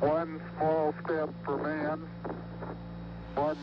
One 0.00 0.40
small 0.56 0.94
step 1.04 1.28
for 1.44 1.56
man, 1.56 2.08
one 3.34 3.58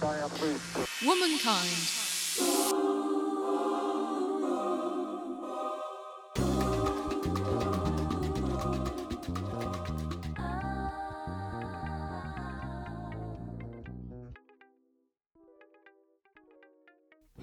giant 0.00 0.42
leap 0.42 0.56
for 0.56 1.06
Womankind. 1.06 1.70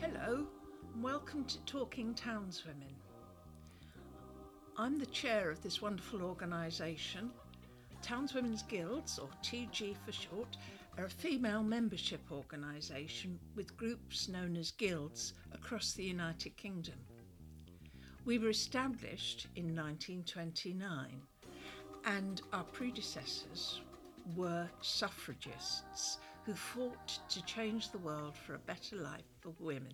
Hello, 0.02 0.46
and 0.94 1.02
welcome 1.02 1.46
to 1.46 1.58
Talking 1.60 2.14
Townswomen. 2.14 2.96
I'm 4.78 5.00
the 5.00 5.06
chair 5.06 5.50
of 5.50 5.64
this 5.64 5.82
wonderful 5.82 6.24
organisation. 6.24 7.32
Townswomen's 8.02 8.64
Guilds, 8.64 9.20
or 9.20 9.30
TG 9.44 9.96
for 10.06 10.12
short, 10.12 10.58
are 10.98 11.06
a 11.06 11.10
female 11.10 11.64
membership 11.64 12.22
organisation 12.32 13.40
with 13.56 13.78
groups 13.78 14.28
known 14.28 14.58
as 14.58 14.72
guilds 14.72 15.34
across 15.54 15.94
the 15.94 16.04
United 16.04 16.58
Kingdom. 16.58 16.96
We 18.26 18.40
were 18.40 18.50
established 18.50 19.48
in 19.56 19.76
1929 19.76 21.22
and 22.06 22.42
our 22.54 22.64
predecessors 22.64 23.82
were 24.36 24.70
suffragists 24.82 26.18
who 26.44 26.54
fought 26.54 27.20
to 27.30 27.44
change 27.46 27.92
the 27.92 27.98
world 28.00 28.36
for 28.36 28.56
a 28.56 28.60
better 28.60 28.96
life 28.96 29.26
for 29.40 29.54
women. 29.60 29.94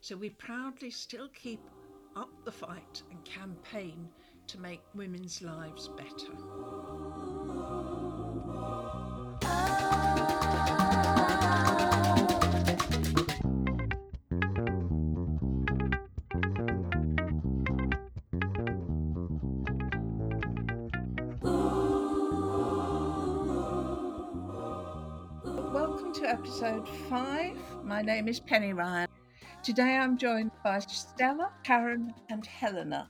So 0.00 0.16
we 0.16 0.30
proudly 0.30 0.90
still 0.90 1.28
keep 1.28 1.60
up 2.16 2.30
the 2.44 2.52
fight 2.52 3.02
and 3.10 3.24
campaign 3.24 4.08
to 4.50 4.58
make 4.58 4.80
women's 4.96 5.42
lives 5.42 5.86
better. 5.90 6.34
Welcome 25.72 26.12
to 26.14 26.28
episode 26.28 26.88
five. 27.08 27.56
My 27.84 28.02
name 28.02 28.26
is 28.26 28.40
Penny 28.40 28.72
Ryan. 28.72 29.06
Today 29.62 29.96
I'm 29.96 30.18
joined 30.18 30.50
by 30.64 30.80
Stella, 30.80 31.52
Karen, 31.62 32.12
and 32.28 32.44
Helena. 32.44 33.08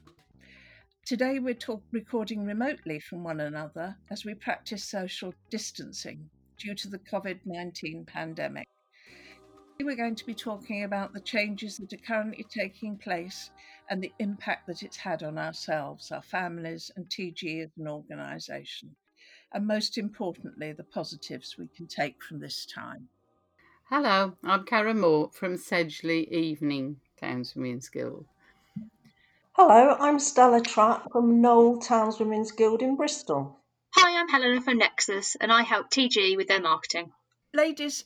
Today 1.11 1.41
we're 1.41 1.55
talk- 1.55 1.83
recording 1.91 2.47
remotely 2.47 3.00
from 3.00 3.25
one 3.25 3.41
another 3.41 3.97
as 4.11 4.25
we 4.25 4.33
practice 4.33 4.84
social 4.84 5.34
distancing 5.50 6.30
due 6.56 6.77
to 6.77 6.89
the 6.89 7.00
COVID 7.00 7.41
19 7.44 8.05
pandemic. 8.05 8.69
We're 9.80 9.97
going 9.97 10.14
to 10.14 10.25
be 10.25 10.36
talking 10.36 10.84
about 10.84 11.12
the 11.12 11.20
changes 11.20 11.78
that 11.78 11.92
are 11.92 12.06
currently 12.06 12.47
taking 12.48 12.97
place 12.97 13.50
and 13.89 14.00
the 14.00 14.12
impact 14.20 14.69
that 14.69 14.84
it's 14.84 14.98
had 14.98 15.25
on 15.25 15.36
ourselves, 15.36 16.12
our 16.12 16.22
families, 16.22 16.92
and 16.94 17.08
TG 17.08 17.64
as 17.64 17.70
an 17.77 17.89
organisation. 17.89 18.95
And 19.52 19.67
most 19.67 19.98
importantly, 19.98 20.72
the 20.72 20.84
positives 20.84 21.58
we 21.58 21.67
can 21.77 21.89
take 21.89 22.22
from 22.22 22.39
this 22.39 22.64
time. 22.64 23.08
Hello, 23.89 24.36
I'm 24.45 24.64
Karen 24.64 25.00
Moore 25.00 25.30
from 25.33 25.56
Sedgley 25.56 26.30
Evening 26.30 27.00
Townswomen's 27.20 27.89
Guild. 27.89 28.27
Hello, 29.55 29.97
I'm 29.98 30.20
Stella 30.20 30.61
Trapp 30.61 31.11
from 31.11 31.43
Knowle 31.43 31.83
Townswomen's 31.83 32.53
Guild 32.53 32.83
in 32.83 32.95
Bristol. 32.95 33.59
Hi, 33.97 34.19
I'm 34.19 34.29
Helena 34.29 34.61
from 34.61 34.79
Nexus 34.79 35.37
and 35.41 35.53
I 35.53 35.62
help 35.62 35.91
TG 35.91 36.37
with 36.37 36.47
their 36.47 36.61
marketing. 36.61 37.11
Ladies, 37.53 38.05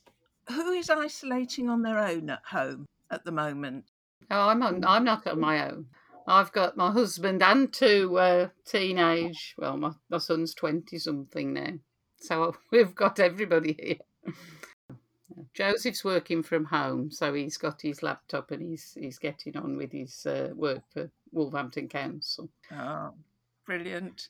who 0.49 0.73
is 0.73 0.89
isolating 0.89 1.69
on 1.69 1.83
their 1.83 1.99
own 1.99 2.31
at 2.31 2.41
home 2.51 2.87
at 3.11 3.27
the 3.27 3.31
moment? 3.31 3.85
Oh, 4.31 4.49
I'm 4.49 4.63
on, 4.63 4.85
I'm 4.87 5.05
not 5.05 5.27
on 5.27 5.39
my 5.39 5.71
own. 5.71 5.89
I've 6.27 6.51
got 6.51 6.79
my 6.79 6.91
husband 6.91 7.43
and 7.43 7.71
two 7.71 8.17
uh, 8.17 8.49
teenage. 8.65 9.55
Well, 9.59 9.77
my, 9.77 9.91
my 10.09 10.19
son's 10.19 10.55
twenty 10.55 10.99
something 10.99 11.53
now, 11.53 11.75
so 12.17 12.57
we've 12.73 12.95
got 12.95 13.21
everybody 13.21 13.77
here. 13.79 14.35
Joseph's 15.53 16.05
working 16.05 16.43
from 16.43 16.65
home, 16.65 17.11
so 17.11 17.35
he's 17.35 17.57
got 17.57 17.83
his 17.83 18.03
laptop 18.03 18.51
and 18.51 18.63
he's 18.63 18.97
he's 18.99 19.19
getting 19.19 19.57
on 19.57 19.77
with 19.77 19.93
his 19.93 20.27
uh, 20.27 20.51
work 20.55 20.83
for 20.93 21.11
Wolverhampton 21.33 21.89
Council. 21.89 22.49
Oh, 22.73 23.15
brilliant. 23.67 24.29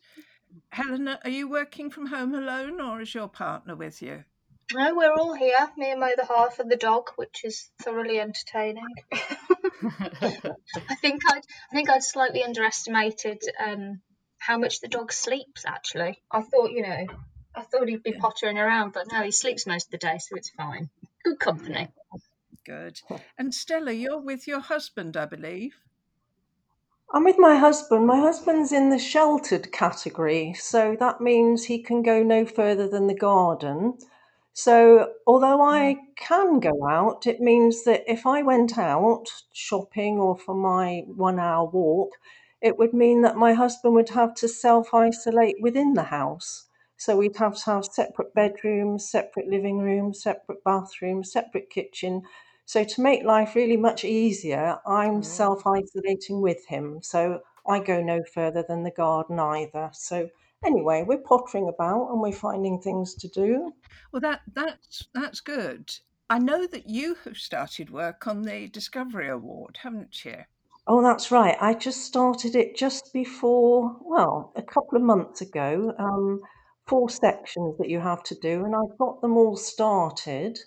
Helena, 0.70 1.18
are 1.24 1.30
you 1.30 1.48
working 1.48 1.90
from 1.90 2.06
home 2.06 2.34
alone 2.34 2.80
or 2.80 3.00
is 3.00 3.14
your 3.14 3.28
partner 3.28 3.74
with 3.74 4.00
you? 4.02 4.24
No, 4.72 4.94
we're 4.94 5.12
all 5.12 5.34
here, 5.34 5.68
me 5.76 5.90
and 5.90 6.00
my 6.00 6.12
other 6.12 6.24
half 6.24 6.58
and 6.58 6.70
the 6.70 6.76
dog, 6.76 7.10
which 7.16 7.44
is 7.44 7.70
thoroughly 7.82 8.18
entertaining. 8.18 8.86
I 9.12 10.94
think 11.00 11.20
I'd 11.30 11.42
I 11.70 11.74
think 11.74 11.90
I'd 11.90 12.02
slightly 12.02 12.42
underestimated 12.42 13.42
um, 13.62 14.00
how 14.38 14.58
much 14.58 14.80
the 14.80 14.88
dog 14.88 15.12
sleeps 15.12 15.64
actually. 15.66 16.22
I 16.30 16.42
thought, 16.42 16.70
you 16.70 16.82
know, 16.82 17.06
I 17.54 17.62
thought 17.62 17.88
he'd 17.88 18.02
be 18.02 18.12
pottering 18.12 18.58
around, 18.58 18.92
but 18.92 19.10
no, 19.12 19.22
he 19.22 19.30
sleeps 19.30 19.66
most 19.66 19.86
of 19.86 19.90
the 19.92 19.98
day, 19.98 20.18
so 20.18 20.36
it's 20.36 20.50
fine. 20.50 20.90
Good 21.24 21.38
company. 21.38 21.88
Good. 22.64 23.00
And 23.38 23.54
Stella, 23.54 23.92
you're 23.92 24.20
with 24.20 24.48
your 24.48 24.60
husband, 24.60 25.16
I 25.16 25.26
believe. 25.26 25.74
I'm 27.12 27.24
with 27.24 27.38
my 27.38 27.56
husband. 27.56 28.06
My 28.06 28.18
husband's 28.18 28.72
in 28.72 28.90
the 28.90 28.98
sheltered 28.98 29.70
category, 29.70 30.54
so 30.54 30.96
that 30.98 31.20
means 31.20 31.64
he 31.64 31.82
can 31.82 32.02
go 32.02 32.22
no 32.22 32.44
further 32.44 32.88
than 32.88 33.06
the 33.06 33.14
garden. 33.14 33.98
So, 34.52 35.12
although 35.26 35.60
I 35.60 35.94
hmm. 35.94 36.00
can 36.16 36.60
go 36.60 36.88
out, 36.88 37.26
it 37.26 37.40
means 37.40 37.84
that 37.84 38.02
if 38.10 38.26
I 38.26 38.42
went 38.42 38.78
out 38.78 39.26
shopping 39.52 40.18
or 40.18 40.36
for 40.36 40.54
my 40.54 41.04
one 41.06 41.38
hour 41.38 41.66
walk, 41.66 42.12
it 42.60 42.78
would 42.78 42.94
mean 42.94 43.22
that 43.22 43.36
my 43.36 43.52
husband 43.52 43.94
would 43.94 44.08
have 44.10 44.34
to 44.36 44.48
self 44.48 44.94
isolate 44.94 45.56
within 45.60 45.94
the 45.94 46.04
house. 46.04 46.66
So, 47.04 47.16
we'd 47.16 47.36
have 47.36 47.56
to 47.56 47.64
have 47.70 47.84
separate 47.84 48.32
bedrooms, 48.34 49.08
separate 49.10 49.48
living 49.48 49.78
rooms, 49.78 50.22
separate 50.22 50.62
bathrooms, 50.64 51.32
separate 51.32 51.68
kitchen. 51.70 52.22
So, 52.66 52.82
to 52.84 53.00
make 53.02 53.24
life 53.24 53.54
really 53.54 53.76
much 53.76 54.04
easier, 54.04 54.78
I'm 54.86 55.20
Mm. 55.20 55.24
self 55.24 55.66
isolating 55.66 56.40
with 56.40 56.64
him. 56.66 57.02
So, 57.02 57.42
I 57.66 57.80
go 57.80 58.02
no 58.02 58.22
further 58.24 58.62
than 58.66 58.84
the 58.84 58.90
garden 58.90 59.38
either. 59.38 59.90
So, 59.92 60.30
anyway, 60.64 61.04
we're 61.06 61.18
pottering 61.18 61.68
about 61.68 62.10
and 62.10 62.20
we're 62.20 62.32
finding 62.32 62.80
things 62.80 63.14
to 63.16 63.28
do. 63.28 63.72
Well, 64.10 64.20
that 64.20 64.40
that's 64.46 65.08
that's 65.12 65.40
good. 65.40 65.98
I 66.30 66.38
know 66.38 66.66
that 66.66 66.88
you 66.88 67.16
have 67.24 67.36
started 67.36 67.90
work 67.90 68.26
on 68.26 68.40
the 68.42 68.66
Discovery 68.68 69.28
Award, 69.28 69.76
haven't 69.82 70.24
you? 70.24 70.44
Oh, 70.86 71.02
that's 71.02 71.30
right. 71.30 71.56
I 71.60 71.74
just 71.74 72.02
started 72.04 72.54
it 72.54 72.76
just 72.76 73.12
before, 73.12 73.96
well, 74.00 74.52
a 74.56 74.62
couple 74.62 74.96
of 74.96 75.02
months 75.02 75.40
ago. 75.40 75.94
Um, 75.98 76.40
four 76.86 77.08
sections 77.08 77.76
that 77.78 77.88
you 77.88 78.00
have 78.00 78.22
to 78.24 78.34
do, 78.34 78.64
and 78.64 78.74
I've 78.74 78.98
got 78.98 79.20
them 79.20 79.36
all 79.36 79.56
started. 79.56 80.58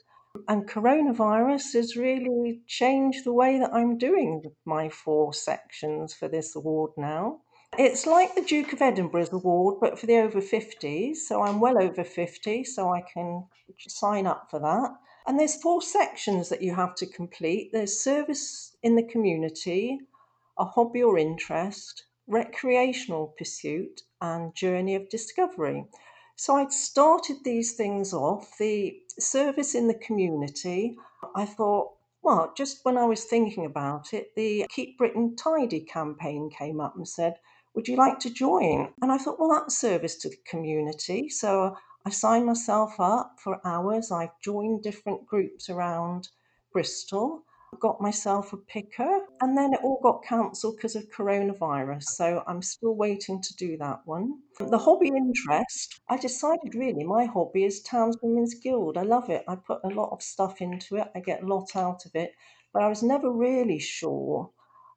And 0.47 0.69
coronavirus 0.69 1.73
has 1.73 1.95
really 1.95 2.61
changed 2.67 3.23
the 3.25 3.33
way 3.33 3.59
that 3.59 3.73
I'm 3.73 3.97
doing 3.97 4.44
my 4.66 4.89
four 4.89 5.33
sections 5.33 6.13
for 6.13 6.27
this 6.27 6.56
award 6.56 6.91
now. 6.97 7.41
It's 7.77 8.06
like 8.06 8.33
the 8.33 8.44
Duke 8.44 8.72
of 8.72 8.81
Edinburgh's 8.81 9.33
award, 9.33 9.79
but 9.81 10.00
for 10.00 10.06
the 10.06 10.17
over 10.17 10.39
50s. 10.39 11.17
So 11.17 11.41
I'm 11.41 11.59
well 11.59 11.81
over 11.81 12.03
50, 12.03 12.63
so 12.63 12.94
I 12.94 13.01
can 13.01 13.45
sign 13.88 14.25
up 14.25 14.47
for 14.50 14.59
that. 14.59 14.95
And 15.27 15.39
there's 15.39 15.61
four 15.61 15.81
sections 15.81 16.50
that 16.50 16.61
you 16.61 16.73
have 16.73 16.95
to 16.95 17.06
complete 17.06 17.72
there's 17.73 18.00
service 18.01 18.75
in 18.81 18.95
the 18.95 19.03
community, 19.03 20.00
a 20.57 20.66
hobby 20.66 21.03
or 21.03 21.17
interest, 21.17 22.06
recreational 22.27 23.35
pursuit, 23.38 24.01
and 24.22 24.56
journey 24.56 24.95
of 24.95 25.09
discovery. 25.09 25.85
So 26.39 26.55
I'd 26.55 26.71
started 26.71 27.38
these 27.44 27.73
things 27.73 28.13
off. 28.13 28.57
The 28.59 29.01
service 29.19 29.73
in 29.73 29.88
the 29.88 29.95
community, 29.95 30.95
I 31.35 31.45
thought, 31.45 31.94
well, 32.21 32.53
just 32.56 32.85
when 32.85 32.95
I 32.95 33.06
was 33.06 33.23
thinking 33.25 33.65
about 33.65 34.13
it, 34.13 34.35
the 34.35 34.67
Keep 34.69 35.00
Britain 35.00 35.35
Tidy 35.35 35.79
campaign 35.79 36.51
came 36.51 36.79
up 36.79 36.95
and 36.95 37.07
said, 37.07 37.38
Would 37.73 37.88
you 37.88 37.95
like 37.95 38.19
to 38.19 38.29
join? 38.29 38.94
And 39.01 39.12
I 39.12 39.17
thought, 39.17 39.39
well, 39.39 39.50
that's 39.50 39.79
service 39.79 40.15
to 40.19 40.29
the 40.29 40.38
community. 40.45 41.27
So 41.27 41.75
I 42.06 42.12
signed 42.12 42.45
myself 42.45 43.00
up 43.00 43.38
for 43.39 43.59
hours. 43.65 44.12
I 44.12 44.31
joined 44.44 44.83
different 44.83 45.25
groups 45.25 45.71
around 45.71 46.29
Bristol, 46.71 47.45
got 47.79 48.01
myself 48.01 48.53
a 48.53 48.57
picker, 48.57 49.19
and 49.41 49.57
then 49.57 49.73
it 49.73 49.81
all 49.83 49.99
got 50.01 50.23
cancelled 50.23 50.77
because 50.77 50.95
of 50.95 51.09
coronavirus. 51.11 52.03
So 52.03 52.43
I'm 52.47 52.61
still 52.61 52.95
waiting 52.95 53.41
to 53.41 53.55
do 53.55 53.77
that 53.77 54.01
one. 54.05 54.39
The 54.59 54.77
hobby 54.77 55.09
interest, 55.09 56.01
I 56.09 56.17
decided 56.17 56.75
really 56.75 57.03
my 57.03 57.25
hobby 57.25 57.65
is 57.65 57.83
Townswomen's 57.83 58.55
Guild. 58.55 58.97
I 58.97 59.03
love 59.03 59.29
it. 59.29 59.43
I 59.47 59.55
put 59.55 59.81
a 59.83 59.89
lot 59.89 60.11
of 60.11 60.21
stuff 60.21 60.61
into 60.61 60.95
it, 60.95 61.11
I 61.15 61.19
get 61.19 61.43
a 61.43 61.47
lot 61.47 61.75
out 61.75 62.05
of 62.05 62.15
it, 62.15 62.33
but 62.73 62.83
I 62.83 62.87
was 62.87 63.03
never 63.03 63.31
really 63.31 63.79
sure 63.79 64.51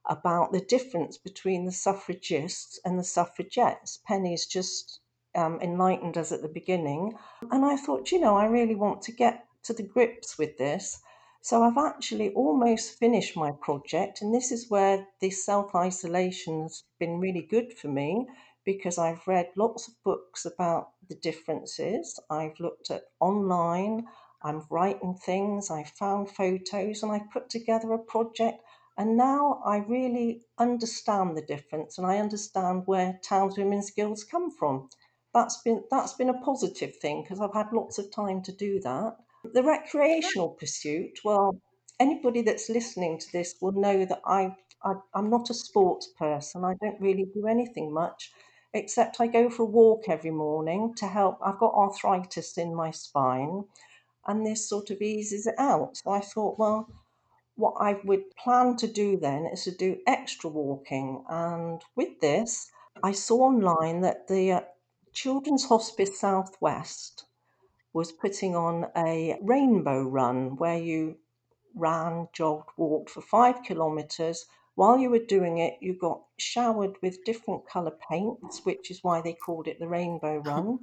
about 0.09 0.53
the 0.53 0.61
difference 0.61 1.19
between 1.19 1.67
the 1.67 1.73
suffragists 1.73 2.81
and 2.85 2.99
the 2.99 3.05
suffragettes. 3.05 4.01
Penny's 4.07 4.47
just 4.47 5.01
um, 5.35 5.61
enlightened 5.61 6.17
us 6.17 6.33
at 6.33 6.43
the 6.43 6.49
beginning. 6.49 7.13
And 7.51 7.65
I 7.65 7.77
thought, 7.77 8.11
you 8.11 8.21
know, 8.21 8.37
I 8.37 8.47
really 8.47 8.75
want 8.75 9.03
to 9.03 9.13
get 9.13 9.45
to 9.65 9.73
the 9.73 9.83
grips 9.83 10.39
with 10.39 10.57
this. 10.59 11.01
So 11.43 11.63
I've 11.63 11.79
actually 11.79 12.33
almost 12.35 12.99
finished 12.99 13.37
my 13.37 13.53
project, 13.53 14.21
and 14.21 14.35
this 14.35 14.53
is 14.53 14.71
where 14.71 15.09
this 15.21 15.45
self 15.45 15.75
isolation 15.75 16.63
has 16.63 16.85
been 16.99 17.19
really 17.19 17.43
good 17.43 17.73
for 17.73 17.89
me 17.89 18.27
because 18.65 18.99
I've 18.99 19.27
read 19.27 19.51
lots 19.57 19.89
of 19.89 19.95
books 20.05 20.45
about 20.45 20.93
the 21.09 21.15
differences. 21.15 22.21
I've 22.31 22.61
looked 22.61 22.91
at 22.91 23.05
online, 23.21 24.07
I'm 24.43 24.67
writing 24.71 25.15
things, 25.15 25.71
I've 25.71 25.89
found 25.91 26.31
photos, 26.31 27.03
and 27.03 27.11
I've 27.11 27.31
put 27.31 27.49
together 27.49 27.93
a 27.93 27.99
project. 27.99 28.63
And 28.99 29.17
now 29.17 29.63
I 29.65 29.79
really 29.79 30.43
understand 30.59 31.37
the 31.37 31.43
difference 31.43 31.97
and 31.97 32.07
I 32.07 32.19
understand 32.19 32.87
where 32.87 33.19
Townswomen's 33.25 33.91
Guilds 33.91 34.25
come 34.25 34.51
from. 34.51 34.91
That's 35.33 35.57
been 35.63 35.85
that's 35.91 36.13
been 36.13 36.29
a 36.29 36.41
positive 36.43 36.97
thing 36.97 37.23
because 37.23 37.41
I've 37.41 37.55
had 37.55 37.73
lots 37.73 37.99
of 37.99 38.11
time 38.13 38.43
to 38.43 38.53
do 38.53 38.79
that. 38.81 39.17
The 39.45 39.63
recreational 39.63 40.51
pursuit, 40.51 41.21
well, 41.25 41.61
anybody 41.99 42.43
that's 42.43 42.69
listening 42.69 43.19
to 43.19 43.33
this 43.33 43.55
will 43.61 43.73
know 43.73 44.05
that 44.05 44.21
I, 44.25 44.57
I 44.85 44.95
I'm 45.15 45.31
not 45.31 45.51
a 45.51 45.55
sports 45.55 46.09
person. 46.19 46.65
I 46.65 46.75
don't 46.81 47.01
really 47.01 47.27
do 47.35 47.47
anything 47.47 47.93
much 47.93 48.33
except 48.73 49.21
I 49.21 49.27
go 49.27 49.51
for 49.51 49.63
a 49.63 49.67
walk 49.67 50.09
every 50.09 50.31
morning 50.31 50.95
to 50.97 51.07
help. 51.07 51.39
I've 51.45 51.59
got 51.59 51.75
arthritis 51.75 52.57
in 52.59 52.75
my 52.75 52.91
spine 52.91 53.65
and 54.27 54.47
this 54.47 54.69
sort 54.69 54.91
of 54.91 55.01
eases 55.01 55.47
it 55.47 55.59
out. 55.59 55.97
So 55.97 56.11
I 56.11 56.21
thought, 56.21 56.59
well, 56.59 56.89
what 57.57 57.75
I 57.81 57.99
would 58.05 58.37
plan 58.37 58.77
to 58.77 58.87
do 58.87 59.17
then 59.17 59.47
is 59.47 59.65
to 59.65 59.71
do 59.71 59.99
extra 60.07 60.51
walking. 60.51 61.25
And 61.29 61.83
with 61.97 62.21
this, 62.21 62.71
I 63.03 63.13
saw 63.13 63.43
online 63.43 64.03
that 64.03 64.29
the 64.29 64.53
uh, 64.53 64.61
Children's 65.13 65.65
Hospice 65.65 66.21
Southwest 66.21 67.25
was 67.93 68.13
putting 68.13 68.55
on 68.55 68.87
a 68.97 69.39
rainbow 69.43 70.03
run 70.03 70.57
where 70.57 70.79
you 70.79 71.17
ran, 71.75 72.29
jogged, 72.33 72.71
walked 72.77 73.11
for 73.11 73.21
five 73.21 73.63
kilometres. 73.63 74.47
While 74.75 74.99
you 74.99 75.11
were 75.11 75.25
doing 75.25 75.59
it, 75.59 75.79
you 75.81 75.95
got 75.95 76.23
showered 76.39 76.97
with 77.03 77.25
different 77.25 77.67
colour 77.69 77.97
paints, 78.09 78.65
which 78.65 78.91
is 78.91 79.03
why 79.03 79.21
they 79.21 79.35
called 79.35 79.67
it 79.69 79.79
the 79.79 79.89
Rainbow 79.89 80.37
Run. 80.45 80.79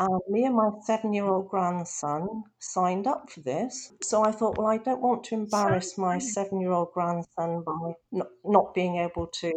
And 0.00 0.20
me 0.28 0.44
and 0.44 0.54
my 0.54 0.70
seven 0.82 1.12
year 1.12 1.24
old 1.24 1.48
grandson 1.48 2.44
signed 2.60 3.06
up 3.06 3.30
for 3.30 3.40
this. 3.40 3.92
So 4.02 4.24
I 4.24 4.30
thought, 4.30 4.56
well, 4.56 4.68
I 4.68 4.78
don't 4.78 5.02
want 5.02 5.24
to 5.24 5.34
embarrass 5.34 5.98
my 5.98 6.18
seven 6.18 6.60
year 6.60 6.70
old 6.70 6.92
grandson 6.92 7.62
by 7.64 7.94
not, 8.12 8.28
not 8.44 8.74
being 8.74 8.96
able 8.98 9.26
to 9.26 9.52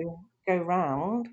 go 0.48 0.58
round. 0.58 1.30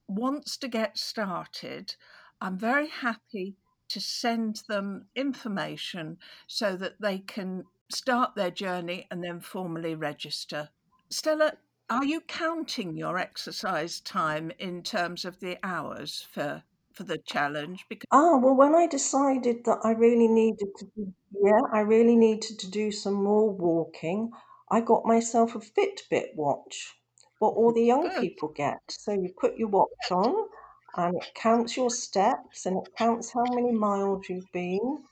wants 0.07 0.57
to 0.57 0.67
get 0.67 0.97
started, 0.97 1.95
I'm 2.39 2.57
very 2.57 2.87
happy 2.87 3.55
to 3.89 3.99
send 3.99 4.61
them 4.67 5.05
information 5.15 6.17
so 6.47 6.75
that 6.77 7.01
they 7.01 7.19
can 7.19 7.65
start 7.89 8.35
their 8.35 8.51
journey 8.51 9.07
and 9.11 9.23
then 9.23 9.41
formally 9.41 9.95
register. 9.95 10.69
Stella, 11.09 11.53
are 11.89 12.05
you 12.05 12.21
counting 12.21 12.95
your 12.95 13.17
exercise 13.17 13.99
time 13.99 14.51
in 14.59 14.81
terms 14.81 15.25
of 15.25 15.39
the 15.39 15.57
hours 15.61 16.25
for 16.31 16.63
for 16.93 17.03
the 17.03 17.17
challenge? 17.17 17.85
Because 17.89 18.07
Ah, 18.11 18.37
well, 18.37 18.55
when 18.55 18.75
I 18.75 18.87
decided 18.87 19.63
that 19.65 19.79
I 19.83 19.91
really 19.91 20.27
needed 20.27 20.69
to 20.77 20.85
do, 20.95 21.13
yeah, 21.31 21.61
I 21.71 21.79
really 21.81 22.15
needed 22.15 22.59
to 22.59 22.69
do 22.69 22.91
some 22.91 23.13
more 23.13 23.49
walking, 23.49 24.31
I 24.69 24.81
got 24.81 25.05
myself 25.05 25.55
a 25.55 25.59
Fitbit 25.59 26.35
watch, 26.35 26.93
what 27.39 27.55
all 27.55 27.73
the 27.73 27.83
young 27.83 28.09
Good. 28.09 28.21
people 28.21 28.49
get. 28.49 28.79
So 28.89 29.11
you 29.11 29.33
put 29.39 29.57
your 29.57 29.69
watch 29.69 30.11
on 30.11 30.47
and 30.95 31.15
it 31.15 31.31
counts 31.35 31.77
your 31.77 31.89
steps 31.89 32.65
and 32.65 32.77
it 32.77 32.95
counts 32.97 33.31
how 33.31 33.43
many 33.49 33.71
miles 33.71 34.27
you've 34.29 34.51
been. 34.51 35.03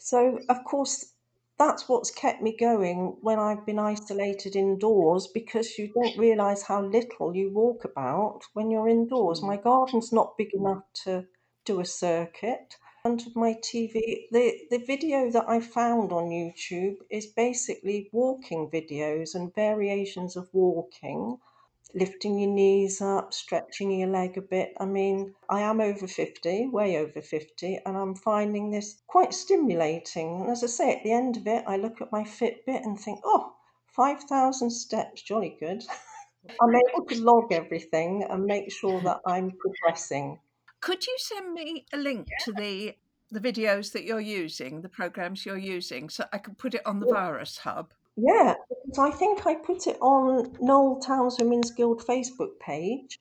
So, 0.00 0.38
of 0.48 0.64
course, 0.64 1.12
that's 1.58 1.88
what's 1.88 2.10
kept 2.10 2.42
me 2.42 2.56
going 2.58 3.16
when 3.20 3.38
I've 3.38 3.64
been 3.64 3.78
isolated 3.78 4.56
indoors 4.56 5.28
because 5.32 5.78
you 5.78 5.92
don't 5.94 6.18
realise 6.18 6.62
how 6.62 6.82
little 6.82 7.36
you 7.36 7.52
walk 7.52 7.84
about 7.84 8.40
when 8.54 8.70
you're 8.70 8.88
indoors. 8.88 9.42
My 9.42 9.56
mm. 9.56 9.62
garden's 9.62 10.12
not 10.12 10.36
big 10.36 10.52
enough 10.54 10.82
to 11.04 11.26
do 11.64 11.80
a 11.80 11.84
circuit. 11.84 12.76
Front 13.04 13.26
of 13.26 13.34
my 13.34 13.54
TV, 13.54 14.28
the, 14.30 14.60
the 14.70 14.78
video 14.78 15.28
that 15.30 15.48
I 15.48 15.58
found 15.58 16.12
on 16.12 16.30
YouTube 16.30 16.98
is 17.10 17.26
basically 17.26 18.08
walking 18.12 18.70
videos 18.70 19.34
and 19.34 19.52
variations 19.54 20.36
of 20.36 20.48
walking 20.52 21.38
lifting 21.94 22.38
your 22.38 22.50
knees 22.50 23.00
up, 23.00 23.34
stretching 23.34 23.90
your 23.90 24.08
leg 24.08 24.38
a 24.38 24.40
bit. 24.40 24.72
I 24.78 24.84
mean, 24.84 25.34
I 25.48 25.60
am 25.60 25.80
over 25.80 26.06
50, 26.06 26.68
way 26.68 26.96
over 26.96 27.20
50, 27.20 27.80
and 27.84 27.96
I'm 27.96 28.14
finding 28.14 28.70
this 28.70 29.02
quite 29.06 29.34
stimulating. 29.34 30.40
And 30.40 30.50
as 30.50 30.62
I 30.62 30.68
say, 30.68 30.96
at 30.96 31.02
the 31.02 31.12
end 31.12 31.36
of 31.36 31.46
it, 31.46 31.64
I 31.66 31.76
look 31.76 32.00
at 32.00 32.12
my 32.12 32.22
Fitbit 32.22 32.84
and 32.84 32.98
think, 32.98 33.20
oh, 33.24 33.52
5,000 33.88 34.70
steps, 34.70 35.22
jolly 35.22 35.56
good. 35.58 35.82
I'm 36.60 36.74
able 36.74 37.04
to 37.06 37.22
log 37.22 37.52
everything 37.52 38.24
and 38.28 38.44
make 38.44 38.72
sure 38.72 39.00
that 39.02 39.20
I'm 39.26 39.52
progressing. 39.52 40.38
Could 40.82 41.06
you 41.06 41.16
send 41.18 41.54
me 41.54 41.86
a 41.92 41.96
link 41.96 42.28
to 42.44 42.52
the 42.52 42.96
the 43.30 43.40
videos 43.40 43.92
that 43.92 44.04
you're 44.04 44.20
using, 44.20 44.82
the 44.82 44.90
programs 44.90 45.46
you're 45.46 45.56
using, 45.56 46.10
so 46.10 46.26
I 46.34 46.38
can 46.38 46.54
put 46.54 46.74
it 46.74 46.82
on 46.84 47.00
the 47.00 47.06
Yeah. 47.06 47.14
Virus 47.14 47.56
Hub? 47.58 47.94
Yeah, 48.16 48.56
because 48.68 48.98
I 48.98 49.10
think 49.10 49.46
I 49.46 49.54
put 49.54 49.86
it 49.86 49.96
on 50.02 50.52
Knowle 50.60 51.00
Towns 51.00 51.38
Women's 51.38 51.70
Guild 51.70 52.04
Facebook 52.06 52.58
page, 52.60 53.18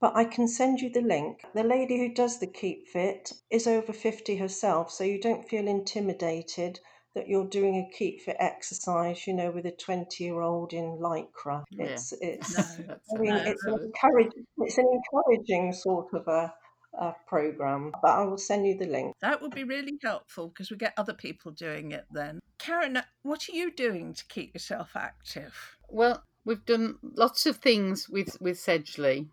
but 0.00 0.14
I 0.14 0.24
can 0.24 0.46
send 0.46 0.80
you 0.80 0.90
the 0.90 1.00
link. 1.00 1.42
The 1.54 1.64
lady 1.64 1.98
who 1.98 2.14
does 2.14 2.38
the 2.38 2.46
Keep 2.46 2.86
Fit 2.86 3.32
is 3.50 3.66
over 3.66 3.92
50 3.92 4.36
herself, 4.36 4.92
so 4.92 5.02
you 5.02 5.20
don't 5.20 5.48
feel 5.48 5.66
intimidated 5.66 6.78
that 7.16 7.26
you're 7.26 7.48
doing 7.48 7.74
a 7.78 7.96
Keep 7.96 8.20
Fit 8.20 8.36
exercise, 8.38 9.26
you 9.26 9.34
know, 9.34 9.50
with 9.50 9.66
a 9.66 9.72
20 9.72 10.22
year 10.22 10.40
old 10.40 10.72
in 10.72 10.98
Lycra. 11.00 11.64
Yeah. 11.70 11.86
It's, 11.86 12.12
it's, 12.20 12.56
No. 12.56 12.96
I 13.16 13.18
mean, 13.18 13.30
sounds 13.30 13.48
it's 13.48 13.64
an 13.64 13.74
encouraging, 13.82 14.46
it's 14.58 14.78
an 14.78 14.86
encouraging 14.92 15.72
sort 15.72 16.14
of 16.14 16.28
a, 16.28 16.54
a 16.98 17.14
program, 17.26 17.92
but 18.02 18.10
I 18.10 18.24
will 18.24 18.38
send 18.38 18.66
you 18.66 18.76
the 18.76 18.86
link. 18.86 19.14
That 19.20 19.40
would 19.40 19.54
be 19.54 19.64
really 19.64 19.98
helpful 20.02 20.48
because 20.48 20.70
we 20.70 20.76
get 20.76 20.94
other 20.96 21.14
people 21.14 21.52
doing 21.52 21.92
it 21.92 22.04
then. 22.10 22.40
Karen, 22.58 23.00
what 23.22 23.48
are 23.48 23.56
you 23.56 23.70
doing 23.72 24.14
to 24.14 24.24
keep 24.26 24.52
yourself 24.54 24.90
active? 24.96 25.54
Well, 25.88 26.22
we've 26.44 26.64
done 26.66 26.98
lots 27.02 27.46
of 27.46 27.56
things 27.58 28.08
with 28.08 28.36
with 28.40 28.58
Sedgley. 28.58 29.28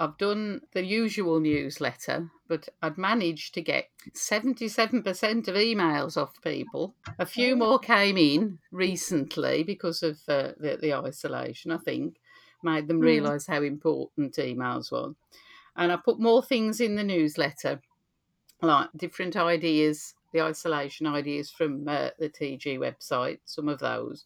I've 0.00 0.16
done 0.16 0.60
the 0.74 0.84
usual 0.84 1.40
newsletter, 1.40 2.30
but 2.46 2.68
I'd 2.80 2.98
managed 2.98 3.54
to 3.54 3.62
get 3.62 3.88
77% 4.14 5.48
of 5.48 5.54
emails 5.56 6.16
off 6.16 6.40
people. 6.40 6.94
A 7.18 7.26
few 7.26 7.56
more 7.56 7.80
came 7.80 8.16
in 8.16 8.60
recently 8.70 9.64
because 9.64 10.04
of 10.04 10.18
uh, 10.28 10.52
the, 10.56 10.78
the 10.80 10.94
isolation, 10.94 11.72
I 11.72 11.78
think, 11.78 12.20
made 12.62 12.86
them 12.86 13.00
Mm. 13.00 13.04
realise 13.06 13.46
how 13.48 13.62
important 13.62 14.36
emails 14.36 14.92
were. 14.92 15.14
And 15.78 15.90
I 15.92 15.96
put 15.96 16.20
more 16.20 16.42
things 16.42 16.80
in 16.80 16.96
the 16.96 17.04
newsletter, 17.04 17.80
like 18.60 18.90
different 18.96 19.36
ideas 19.36 20.14
the 20.32 20.42
isolation 20.42 21.06
ideas 21.06 21.50
from 21.50 21.88
uh, 21.88 22.10
the 22.18 22.28
TG 22.28 22.78
website, 22.78 23.40
some 23.44 23.68
of 23.68 23.78
those 23.78 24.24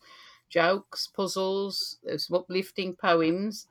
jokes, 0.49 1.07
puzzles, 1.07 1.99
some 2.17 2.37
uplifting 2.37 2.97
poems, 2.97 3.69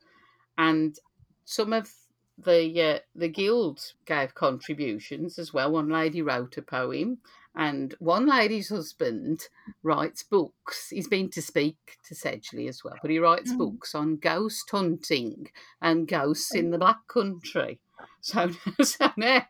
and 0.57 0.97
some 1.45 1.73
of 1.73 1.91
the 2.37 2.81
uh, 2.81 2.99
the 3.15 3.27
guild 3.27 3.93
gave 4.05 4.33
contributions 4.35 5.37
as 5.37 5.53
well. 5.53 5.71
One 5.71 5.89
lady 5.89 6.21
wrote 6.21 6.57
a 6.57 6.61
poem, 6.61 7.19
and 7.55 7.93
one 7.99 8.25
lady's 8.27 8.69
husband 8.69 9.47
writes 9.83 10.23
books. 10.23 10.89
He's 10.89 11.07
been 11.07 11.29
to 11.31 11.41
speak 11.41 11.97
to 12.07 12.15
Sedgley 12.15 12.67
as 12.67 12.83
well, 12.83 12.95
but 13.01 13.11
he 13.11 13.19
writes 13.19 13.51
Mm. 13.53 13.57
books 13.57 13.93
on 13.93 14.17
ghost 14.17 14.69
hunting 14.71 15.51
and 15.81 16.07
ghosts 16.07 16.55
in 16.55 16.71
the 16.71 16.77
Black 16.79 17.07
Country. 17.07 17.79
So, 18.21 18.49
so 18.81 19.11
now, 19.15 19.45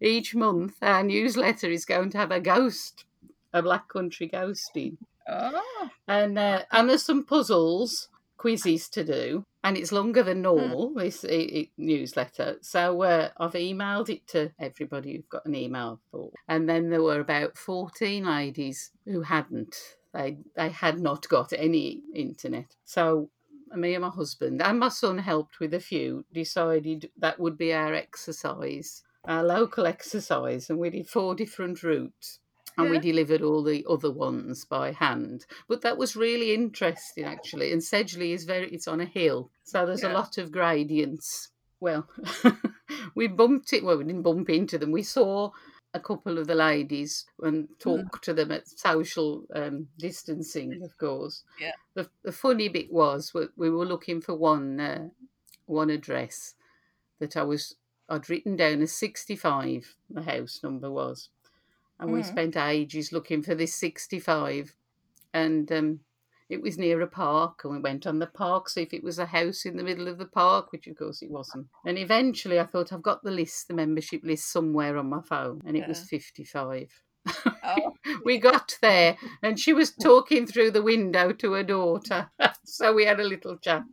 each 0.00 0.34
month, 0.34 0.76
our 0.82 1.02
newsletter 1.02 1.70
is 1.70 1.84
going 1.86 2.10
to 2.10 2.18
have 2.18 2.30
a 2.30 2.40
ghost, 2.40 3.04
a 3.52 3.62
Black 3.62 3.88
Country 3.88 4.28
ghosting. 4.28 4.98
Oh, 5.26 5.88
And 6.06 6.38
uh, 6.38 6.64
and 6.72 6.90
there's 6.90 7.04
some 7.04 7.24
puzzles, 7.24 8.09
quizzes 8.40 8.88
to 8.88 9.04
do, 9.04 9.44
and 9.62 9.76
it's 9.76 9.92
longer 9.92 10.22
than 10.22 10.40
normal. 10.40 10.94
This 10.94 11.26
i 11.28 11.40
i 11.60 11.68
newsletter, 11.76 12.56
so 12.62 13.02
uh, 13.02 13.28
I've 13.36 13.52
emailed 13.52 14.08
it 14.08 14.26
to 14.28 14.50
everybody 14.58 15.14
who've 15.14 15.28
got 15.28 15.44
an 15.44 15.54
email 15.54 16.00
for. 16.10 16.30
And 16.48 16.66
then 16.66 16.88
there 16.88 17.02
were 17.02 17.20
about 17.20 17.58
fourteen 17.58 18.24
ladies 18.24 18.92
who 19.04 19.20
hadn't. 19.20 19.76
They 20.14 20.38
they 20.56 20.70
had 20.70 20.98
not 20.98 21.28
got 21.28 21.52
any 21.52 22.02
internet. 22.14 22.76
So 22.84 23.28
me 23.74 23.94
and 23.94 24.02
my 24.02 24.08
husband 24.08 24.62
and 24.62 24.78
my 24.78 24.88
son 24.88 25.18
helped 25.18 25.60
with 25.60 25.74
a 25.74 25.80
few. 25.80 26.24
Decided 26.32 27.10
that 27.18 27.38
would 27.38 27.58
be 27.58 27.74
our 27.74 27.92
exercise, 27.92 29.02
our 29.26 29.44
local 29.44 29.86
exercise, 29.86 30.70
and 30.70 30.78
we 30.78 30.88
did 30.88 31.08
four 31.08 31.34
different 31.34 31.82
routes 31.82 32.38
and 32.82 32.90
we 32.90 32.98
delivered 32.98 33.42
all 33.42 33.62
the 33.62 33.84
other 33.88 34.10
ones 34.10 34.64
by 34.64 34.92
hand. 34.92 35.46
But 35.68 35.82
that 35.82 35.98
was 35.98 36.16
really 36.16 36.54
interesting, 36.54 37.24
actually. 37.24 37.72
And 37.72 37.80
Sedgley 37.82 38.32
is 38.32 38.44
very, 38.44 38.68
it's 38.70 38.88
on 38.88 39.00
a 39.00 39.04
hill, 39.06 39.50
so 39.64 39.86
there's 39.86 40.02
Yeah. 40.02 40.12
a 40.12 40.14
lot 40.14 40.38
of 40.38 40.52
gradients. 40.52 41.48
Well, 41.80 42.08
we 43.14 43.26
bumped 43.26 43.72
it, 43.72 43.84
well, 43.84 43.96
we 43.98 44.04
didn't 44.04 44.22
bump 44.22 44.50
into 44.50 44.78
them. 44.78 44.92
We 44.92 45.02
saw 45.02 45.50
a 45.92 46.00
couple 46.00 46.38
of 46.38 46.46
the 46.46 46.54
ladies 46.54 47.26
and 47.42 47.68
talked 47.80 48.22
to 48.24 48.32
them 48.34 48.52
at 48.52 48.68
social 48.68 49.44
um, 49.54 49.88
distancing, 49.98 50.82
of 50.84 50.96
course. 50.98 51.42
Yeah. 51.60 51.72
The, 51.94 52.08
the 52.22 52.32
funny 52.32 52.68
bit 52.68 52.92
was 52.92 53.32
we, 53.34 53.46
we 53.56 53.70
were 53.70 53.86
looking 53.86 54.20
for 54.20 54.34
one 54.34 54.78
uh, 54.78 55.08
one 55.66 55.90
address 55.90 56.54
that 57.18 57.36
I 57.36 57.42
was 57.42 57.74
I'd 58.08 58.28
written 58.28 58.56
down 58.56 58.82
as 58.82 58.92
65, 58.92 59.94
the 60.10 60.22
house 60.22 60.60
number 60.62 60.90
was. 60.90 61.28
And 62.00 62.12
we 62.12 62.20
Mm. 62.22 62.26
spent 62.26 62.56
ages 62.56 63.12
looking 63.12 63.42
for 63.42 63.54
this 63.54 63.74
65. 63.74 64.74
And 65.32 65.70
um, 65.70 66.00
it 66.48 66.60
was 66.60 66.76
near 66.76 67.00
a 67.00 67.06
park, 67.06 67.60
and 67.62 67.74
we 67.74 67.78
went 67.78 68.06
on 68.06 68.18
the 68.18 68.26
park, 68.26 68.68
see 68.68 68.82
if 68.82 68.92
it 68.92 69.04
was 69.04 69.20
a 69.20 69.26
house 69.26 69.64
in 69.64 69.76
the 69.76 69.84
middle 69.84 70.08
of 70.08 70.18
the 70.18 70.26
park, 70.26 70.72
which 70.72 70.88
of 70.88 70.96
course 70.96 71.22
it 71.22 71.30
wasn't. 71.30 71.68
And 71.86 71.96
eventually 71.96 72.58
I 72.58 72.64
thought, 72.66 72.92
I've 72.92 73.02
got 73.02 73.22
the 73.22 73.30
list, 73.30 73.68
the 73.68 73.74
membership 73.74 74.22
list 74.24 74.50
somewhere 74.50 74.96
on 74.98 75.08
my 75.08 75.20
phone, 75.22 75.60
and 75.64 75.76
it 75.76 75.86
was 75.86 76.00
55. 76.00 76.90
oh, 77.62 77.92
we 78.24 78.38
got 78.38 78.76
there, 78.82 79.16
and 79.44 79.60
she 79.60 79.72
was 79.72 79.92
talking 80.02 80.44
through 80.44 80.72
the 80.72 80.82
window 80.82 81.32
to 81.34 81.52
her 81.52 81.62
daughter. 81.62 82.28
so 82.64 82.92
we 82.92 83.04
had 83.04 83.20
a 83.20 83.24
little 83.24 83.56
chat. 83.58 83.84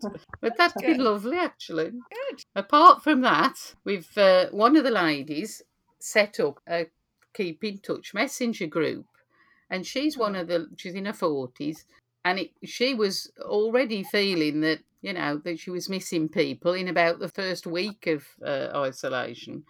But 0.42 0.58
that's 0.58 0.82
been 0.82 1.04
lovely, 1.04 1.38
actually. 1.38 1.92
Good. 1.92 2.42
Apart 2.56 3.04
from 3.04 3.22
that, 3.22 3.76
we've 3.86 4.18
uh, 4.18 4.48
one 4.50 4.76
of 4.76 4.84
the 4.84 4.92
ladies 4.92 5.62
set 6.00 6.40
up 6.40 6.60
a 6.68 6.88
keep 7.38 7.64
in 7.64 7.78
touch. 7.78 8.14
Messenger 8.14 8.68
group, 8.68 9.06
and 9.70 9.86
she's 9.86 10.18
one 10.18 10.36
of 10.36 10.48
the 10.48 10.68
she's 10.78 10.96
in 10.96 11.06
her 11.06 11.14
forties, 11.14 11.86
and 12.26 12.40
it, 12.40 12.52
she 12.66 12.94
was 12.94 13.32
already 13.42 14.04
feeling 14.04 14.62
that 14.62 14.80
you 15.02 15.14
know 15.14 15.38
that 15.46 15.60
she 15.60 15.70
was 15.70 15.90
missing 15.90 16.28
people 16.28 16.74
in 16.74 16.88
about 16.88 17.20
the 17.20 17.30
first 17.30 17.68
week 17.68 18.08
of 18.08 18.26
uh, 18.46 18.70
isolation, 18.76 19.64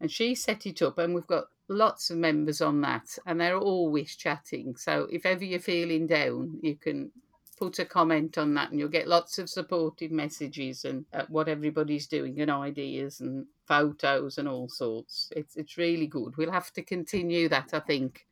and 0.00 0.10
she 0.10 0.34
set 0.34 0.66
it 0.66 0.82
up, 0.82 0.98
and 0.98 1.14
we've 1.14 1.26
got 1.26 1.44
lots 1.68 2.10
of 2.10 2.18
members 2.18 2.60
on 2.60 2.80
that, 2.82 3.18
and 3.26 3.40
they're 3.40 3.58
always 3.58 4.16
chatting. 4.16 4.76
So 4.76 5.08
if 5.10 5.24
ever 5.24 5.44
you're 5.44 5.60
feeling 5.60 6.06
down, 6.06 6.58
you 6.60 6.76
can 6.76 7.10
put 7.54 7.78
a 7.78 7.84
comment 7.84 8.36
on 8.38 8.54
that 8.54 8.70
and 8.70 8.78
you'll 8.78 8.88
get 8.88 9.08
lots 9.08 9.38
of 9.38 9.48
supportive 9.48 10.10
messages 10.10 10.84
and 10.84 11.04
uh, 11.12 11.24
what 11.28 11.48
everybody's 11.48 12.06
doing 12.06 12.40
and 12.40 12.50
ideas 12.50 13.20
and 13.20 13.46
photos 13.66 14.38
and 14.38 14.48
all 14.48 14.68
sorts. 14.68 15.32
It's 15.36 15.56
it's 15.56 15.76
really 15.78 16.06
good. 16.06 16.36
We'll 16.36 16.52
have 16.52 16.72
to 16.74 16.82
continue 16.82 17.48
that 17.48 17.70
i 17.72 17.80
think 17.80 18.26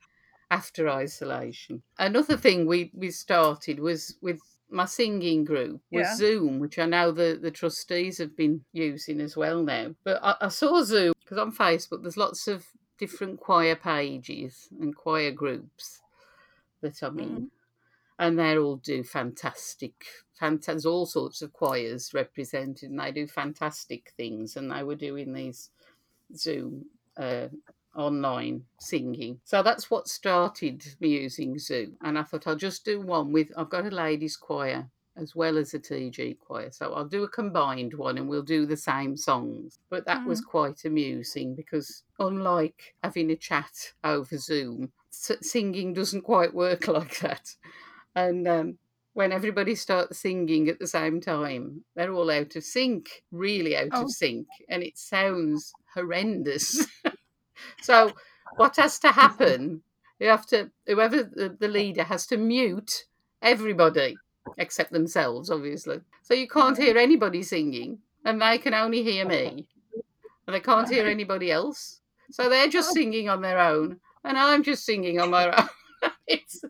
after 0.51 0.89
isolation. 0.89 1.83
Another 1.99 2.37
thing 2.37 2.67
we 2.67 2.91
we 2.95 3.11
started 3.11 3.81
was 3.81 4.17
with 4.21 4.41
my 4.71 4.85
singing 4.87 5.45
group 5.45 5.81
was 5.91 6.07
Yeah. 6.07 6.15
zoom 6.17 6.59
which 6.59 6.79
i 6.79 6.87
know 6.87 7.13
the 7.13 7.39
the 7.41 7.51
trustees 7.51 8.19
have 8.19 8.35
been 8.37 8.65
using 8.73 9.21
as 9.21 9.37
well 9.37 9.63
now. 9.63 9.95
But 10.05 10.19
i, 10.23 10.35
I 10.43 10.49
saw 10.49 10.83
zoom 10.83 11.13
because 11.21 11.39
on 11.39 11.53
facebook 11.53 12.03
there's 12.03 12.17
lots 12.17 12.49
of 12.49 12.67
different 12.99 13.39
choir 13.41 13.77
pages 13.77 14.69
and 14.81 14.95
choir 14.97 15.31
groups 15.31 16.01
that 16.81 17.03
i'm 17.03 17.19
in 17.19 17.51
and 18.23 18.39
they 18.39 18.57
all 18.57 18.77
do 18.77 19.03
fantastic, 19.03 20.05
fantastic, 20.39 20.89
all 20.89 21.07
sorts 21.07 21.43
of 21.43 21.53
choirs 21.53 22.15
represented, 22.15 22.89
and 22.89 23.01
they 23.01 23.11
do 23.11 23.27
fantastic 23.27 24.13
things. 24.17 24.55
And 24.55 24.71
they 24.71 24.85
were 24.85 24.95
doing 24.95 25.33
these 25.33 25.71
Zoom 26.37 26.85
uh, 27.17 27.49
online 27.97 28.63
singing, 28.79 29.41
so 29.43 29.65
that's 29.65 29.91
what 29.91 30.07
started 30.07 30.85
me 31.01 31.09
using 31.09 31.59
Zoom. 31.59 31.97
And 32.01 32.17
I 32.17 32.23
thought 32.23 32.47
I'll 32.47 32.55
just 32.55 32.85
do 32.85 33.01
one 33.01 33.33
with. 33.33 33.49
I've 33.57 33.71
got 33.71 33.87
a 33.87 33.91
ladies' 33.91 34.37
choir 34.37 34.89
as 35.17 35.35
well 35.35 35.59
as 35.59 35.75
a 35.75 35.81
TG 35.81 36.39
choir, 36.39 36.71
so 36.71 36.95
I'll 36.95 37.09
do 37.09 37.25
a 37.25 37.29
combined 37.29 37.95
one, 37.95 38.19
and 38.19 38.29
we'll 38.29 38.43
do 38.45 38.67
the 38.67 38.77
same 38.77 39.17
songs. 39.17 39.81
But 39.91 40.07
that 40.07 40.25
was 40.25 40.41
quite 40.41 40.85
amusing 40.85 41.57
because 41.57 42.05
unlike 42.21 42.95
having 43.03 43.33
a 43.33 43.37
chat 43.37 43.95
over 44.05 44.39
Zoom, 44.39 44.93
singing 45.11 45.93
doesn't 45.93 46.23
quite 46.23 46.55
work 46.55 46.87
like 46.87 47.19
that 47.19 47.57
and 48.15 48.47
um, 48.49 48.79
when 49.15 49.33
everybody 49.33 49.75
starts 49.75 50.19
singing 50.19 50.69
at 50.69 50.79
the 50.79 50.87
same 50.87 51.21
time, 51.21 51.85
they're 51.95 52.13
all 52.13 52.31
out 52.31 52.57
of 52.57 52.65
sync, 52.65 53.23
really 53.31 53.77
out 53.77 53.89
Oh. 53.93 54.03
of 54.05 54.11
sync, 54.11 54.47
and 54.69 54.83
it 54.83 54.97
sounds 54.99 55.73
horrendous. 55.95 56.87
so, 57.83 58.13
what 58.57 58.77
has 58.77 58.99
to 59.01 59.13
happen? 59.13 59.83
You 60.19 60.29
have 60.29 60.47
to, 60.47 60.71
whoever 60.87 61.25
the, 61.25 61.57
the 61.59 61.69
leader 61.69 62.05
has 62.05 62.27
to 62.29 62.37
mute 62.37 63.05
everybody 63.43 64.17
except 64.57 64.93
themselves, 64.93 65.51
obviously. 65.51 66.01
So 66.23 66.35
you 66.35 66.49
can't 66.49 66.79
hear 66.79 66.97
anybody 66.97 67.43
singing, 67.43 67.99
and 68.25 68.41
they 68.41 68.59
can 68.59 68.73
only 68.75 69.03
hear 69.03 69.27
me, 69.27 69.67
and 70.47 70.55
they 70.55 70.61
can't 70.61 70.89
hear 70.89 71.07
anybody 71.07 71.51
else. 71.51 72.01
So 72.31 72.49
they're 72.49 72.69
just 72.69 72.93
singing 72.93 73.29
on 73.29 73.43
their 73.43 73.59
own, 73.59 73.99
and 74.25 74.39
I'm 74.39 74.63
just 74.63 74.85
singing 74.87 75.21
on 75.21 75.31
my 75.31 75.51
own. 75.51 75.69
it's, 76.27 76.63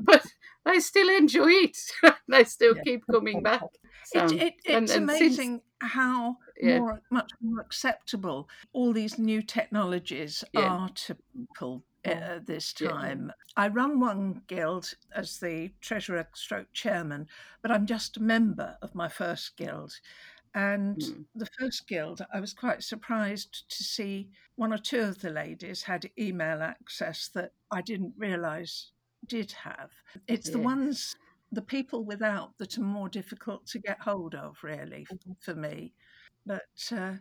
but 0.00 0.26
they 0.66 0.80
still 0.80 1.08
enjoy 1.08 1.50
it. 1.50 1.78
they 2.28 2.44
still 2.44 2.74
Yeah. 2.76 2.82
keep 2.84 3.06
coming 3.10 3.42
back. 3.42 3.62
So, 4.04 4.24
it, 4.26 4.32
it, 4.32 4.54
it's 4.64 4.74
and 4.76 4.88
since- 4.90 4.98
amazing 5.18 5.62
how 5.80 6.36
Yeah. 6.60 6.78
more, 6.80 7.00
much 7.10 7.30
more 7.40 7.60
acceptable 7.60 8.48
all 8.72 8.92
these 8.92 9.18
new 9.18 9.42
technologies 9.42 10.44
Yeah. 10.52 10.68
are 10.68 10.88
to 10.90 11.16
people 11.34 11.84
uh, 12.04 12.38
this 12.46 12.72
Yeah. 12.80 12.90
time. 12.90 13.32
I 13.56 13.66
run 13.68 13.98
one 14.00 14.42
guild 14.46 14.94
as 15.14 15.38
the 15.40 15.72
treasurer 15.80 16.28
stroke 16.34 16.72
chairman, 16.72 17.26
but 17.62 17.70
I'm 17.72 17.84
just 17.86 18.16
a 18.16 18.22
member 18.22 18.78
of 18.80 18.94
my 18.94 19.08
first 19.08 19.56
guild. 19.56 19.92
And 20.54 20.96
Mm. 20.98 21.24
the 21.34 21.48
first 21.58 21.86
guild, 21.88 22.24
I 22.32 22.40
was 22.40 22.54
quite 22.54 22.82
surprised 22.84 23.68
to 23.68 23.82
see 23.84 24.30
one 24.54 24.72
or 24.72 24.78
two 24.78 25.00
of 25.00 25.18
the 25.20 25.30
ladies 25.30 25.82
had 25.82 26.10
email 26.18 26.62
access 26.62 27.28
that 27.34 27.52
I 27.70 27.82
didn't 27.82 28.14
realise 28.16 28.92
did 29.28 29.52
have. 29.52 29.90
It's 30.26 30.50
the 30.50 30.58
ones, 30.58 31.16
the 31.52 31.62
people 31.62 32.04
without, 32.04 32.52
that 32.58 32.78
are 32.78 32.82
more 32.82 33.08
difficult 33.08 33.66
to 33.66 33.78
get 33.78 34.00
hold 34.00 34.34
of, 34.34 34.56
really, 34.62 35.06
f- 35.10 35.36
for 35.40 35.54
me. 35.54 35.94
But 36.44 36.62
uh, 36.92 37.14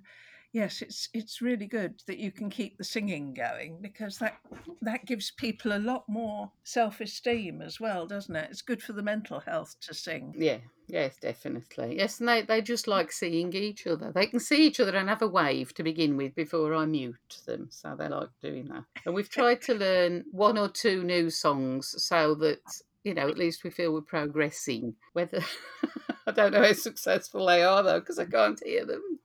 yes, 0.55 0.81
it's 0.81 1.09
it's 1.13 1.41
really 1.41 1.67
good 1.67 2.01
that 2.07 2.17
you 2.17 2.31
can 2.31 2.49
keep 2.49 2.77
the 2.77 2.83
singing 2.83 3.33
going 3.33 3.77
because 3.81 4.17
that 4.19 4.37
that 4.81 5.05
gives 5.05 5.29
people 5.31 5.73
a 5.73 5.79
lot 5.79 6.05
more 6.07 6.49
self 6.63 7.01
esteem 7.01 7.61
as 7.61 7.79
well, 7.79 8.07
doesn't 8.07 8.35
it? 8.35 8.47
It's 8.49 8.61
good 8.61 8.81
for 8.81 8.93
the 8.93 9.03
mental 9.03 9.41
health 9.41 9.75
to 9.81 9.93
sing. 9.93 10.33
Yeah, 10.37 10.59
yes, 10.87 11.17
definitely. 11.17 11.97
Yes, 11.97 12.21
and 12.21 12.29
they, 12.29 12.41
they 12.41 12.61
just 12.61 12.87
like 12.87 13.11
seeing 13.11 13.53
each 13.53 13.85
other. 13.85 14.13
They 14.13 14.27
can 14.27 14.39
see 14.39 14.65
each 14.65 14.79
other 14.79 14.95
and 14.95 15.09
have 15.09 15.21
a 15.21 15.27
wave 15.27 15.73
to 15.73 15.83
begin 15.83 16.15
with 16.15 16.33
before 16.35 16.73
I 16.73 16.85
mute 16.85 17.41
them. 17.45 17.67
So 17.69 17.93
they 17.99 18.07
like 18.07 18.29
doing 18.41 18.69
that. 18.69 18.85
And 19.05 19.13
we've 19.13 19.29
tried 19.29 19.61
to 19.63 19.73
learn 19.73 20.23
one 20.31 20.57
or 20.57 20.69
two 20.69 21.03
new 21.03 21.29
songs 21.29 21.93
so 22.01 22.33
that, 22.35 22.61
you 23.03 23.13
know, 23.13 23.27
at 23.27 23.37
least 23.37 23.65
we 23.65 23.71
feel 23.71 23.93
we're 23.93 24.01
progressing. 24.01 24.95
Whether, 25.11 25.43
I 26.27 26.31
don't 26.31 26.53
know 26.53 26.63
how 26.63 26.73
successful 26.73 27.45
they 27.45 27.61
are 27.61 27.83
though, 27.83 27.99
because 27.99 28.19
I 28.19 28.25
can't 28.25 28.61
hear 28.63 28.85
them. 28.85 29.19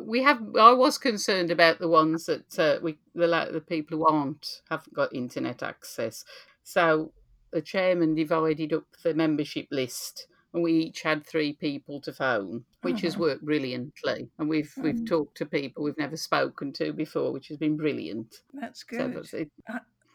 We 0.00 0.22
have. 0.22 0.42
I 0.56 0.72
was 0.72 0.98
concerned 0.98 1.50
about 1.50 1.78
the 1.78 1.88
ones 1.88 2.26
that 2.26 2.58
uh, 2.58 2.78
we 2.82 2.98
the 3.14 3.26
the 3.52 3.60
people 3.60 3.98
who 3.98 4.06
aren't 4.06 4.62
haven't 4.68 4.94
got 4.94 5.14
internet 5.14 5.62
access. 5.62 6.24
So 6.62 7.12
the 7.52 7.62
chairman 7.62 8.14
divided 8.14 8.72
up 8.72 8.84
the 9.02 9.14
membership 9.14 9.66
list, 9.70 10.26
and 10.52 10.62
we 10.62 10.72
each 10.74 11.02
had 11.02 11.26
three 11.26 11.54
people 11.54 12.00
to 12.02 12.12
phone, 12.12 12.64
which 12.82 13.00
has 13.02 13.16
Mhm. 13.16 13.18
worked 13.18 13.44
brilliantly. 13.44 14.30
And 14.38 14.48
we've 14.48 14.74
we've 14.82 15.02
Mm. 15.02 15.06
talked 15.06 15.36
to 15.38 15.46
people 15.46 15.84
we've 15.84 15.98
never 15.98 16.16
spoken 16.16 16.72
to 16.74 16.92
before, 16.92 17.32
which 17.32 17.48
has 17.48 17.56
been 17.58 17.76
brilliant. 17.76 18.34
That's 18.52 18.82
So 18.90 19.08
good. 19.08 19.14
that's 19.14 19.32
it. 19.34 19.50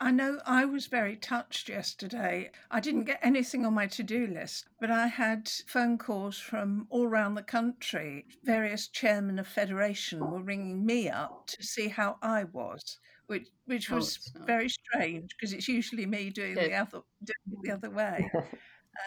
I 0.03 0.11
know 0.11 0.41
I 0.45 0.65
was 0.65 0.87
very 0.87 1.15
touched 1.15 1.69
yesterday. 1.69 2.51
I 2.69 2.81
didn't 2.81 3.05
get 3.05 3.19
anything 3.23 3.65
on 3.65 3.73
my 3.73 3.87
to 3.87 4.03
do 4.03 4.27
list, 4.27 4.67
but 4.81 4.91
I 4.91 5.07
had 5.07 5.47
phone 5.65 5.97
calls 5.97 6.37
from 6.37 6.87
all 6.89 7.05
around 7.05 7.35
the 7.35 7.41
country. 7.43 8.25
Various 8.43 8.89
chairmen 8.89 9.39
of 9.39 9.47
federation 9.47 10.19
were 10.29 10.41
ringing 10.41 10.85
me 10.85 11.07
up 11.07 11.47
to 11.47 11.63
see 11.63 11.87
how 11.87 12.17
I 12.21 12.43
was, 12.43 12.99
which 13.27 13.47
which 13.65 13.89
Oh, 13.89 13.95
was 13.95 14.17
very 14.45 14.67
strange 14.67 15.33
because 15.37 15.53
it's 15.53 15.69
usually 15.69 16.05
me 16.05 16.31
doing 16.31 16.55
the 16.55 16.73
other 16.73 17.01
doing 17.23 17.53
it 17.53 17.61
the 17.63 17.71
other 17.71 17.89
way. 17.95 18.29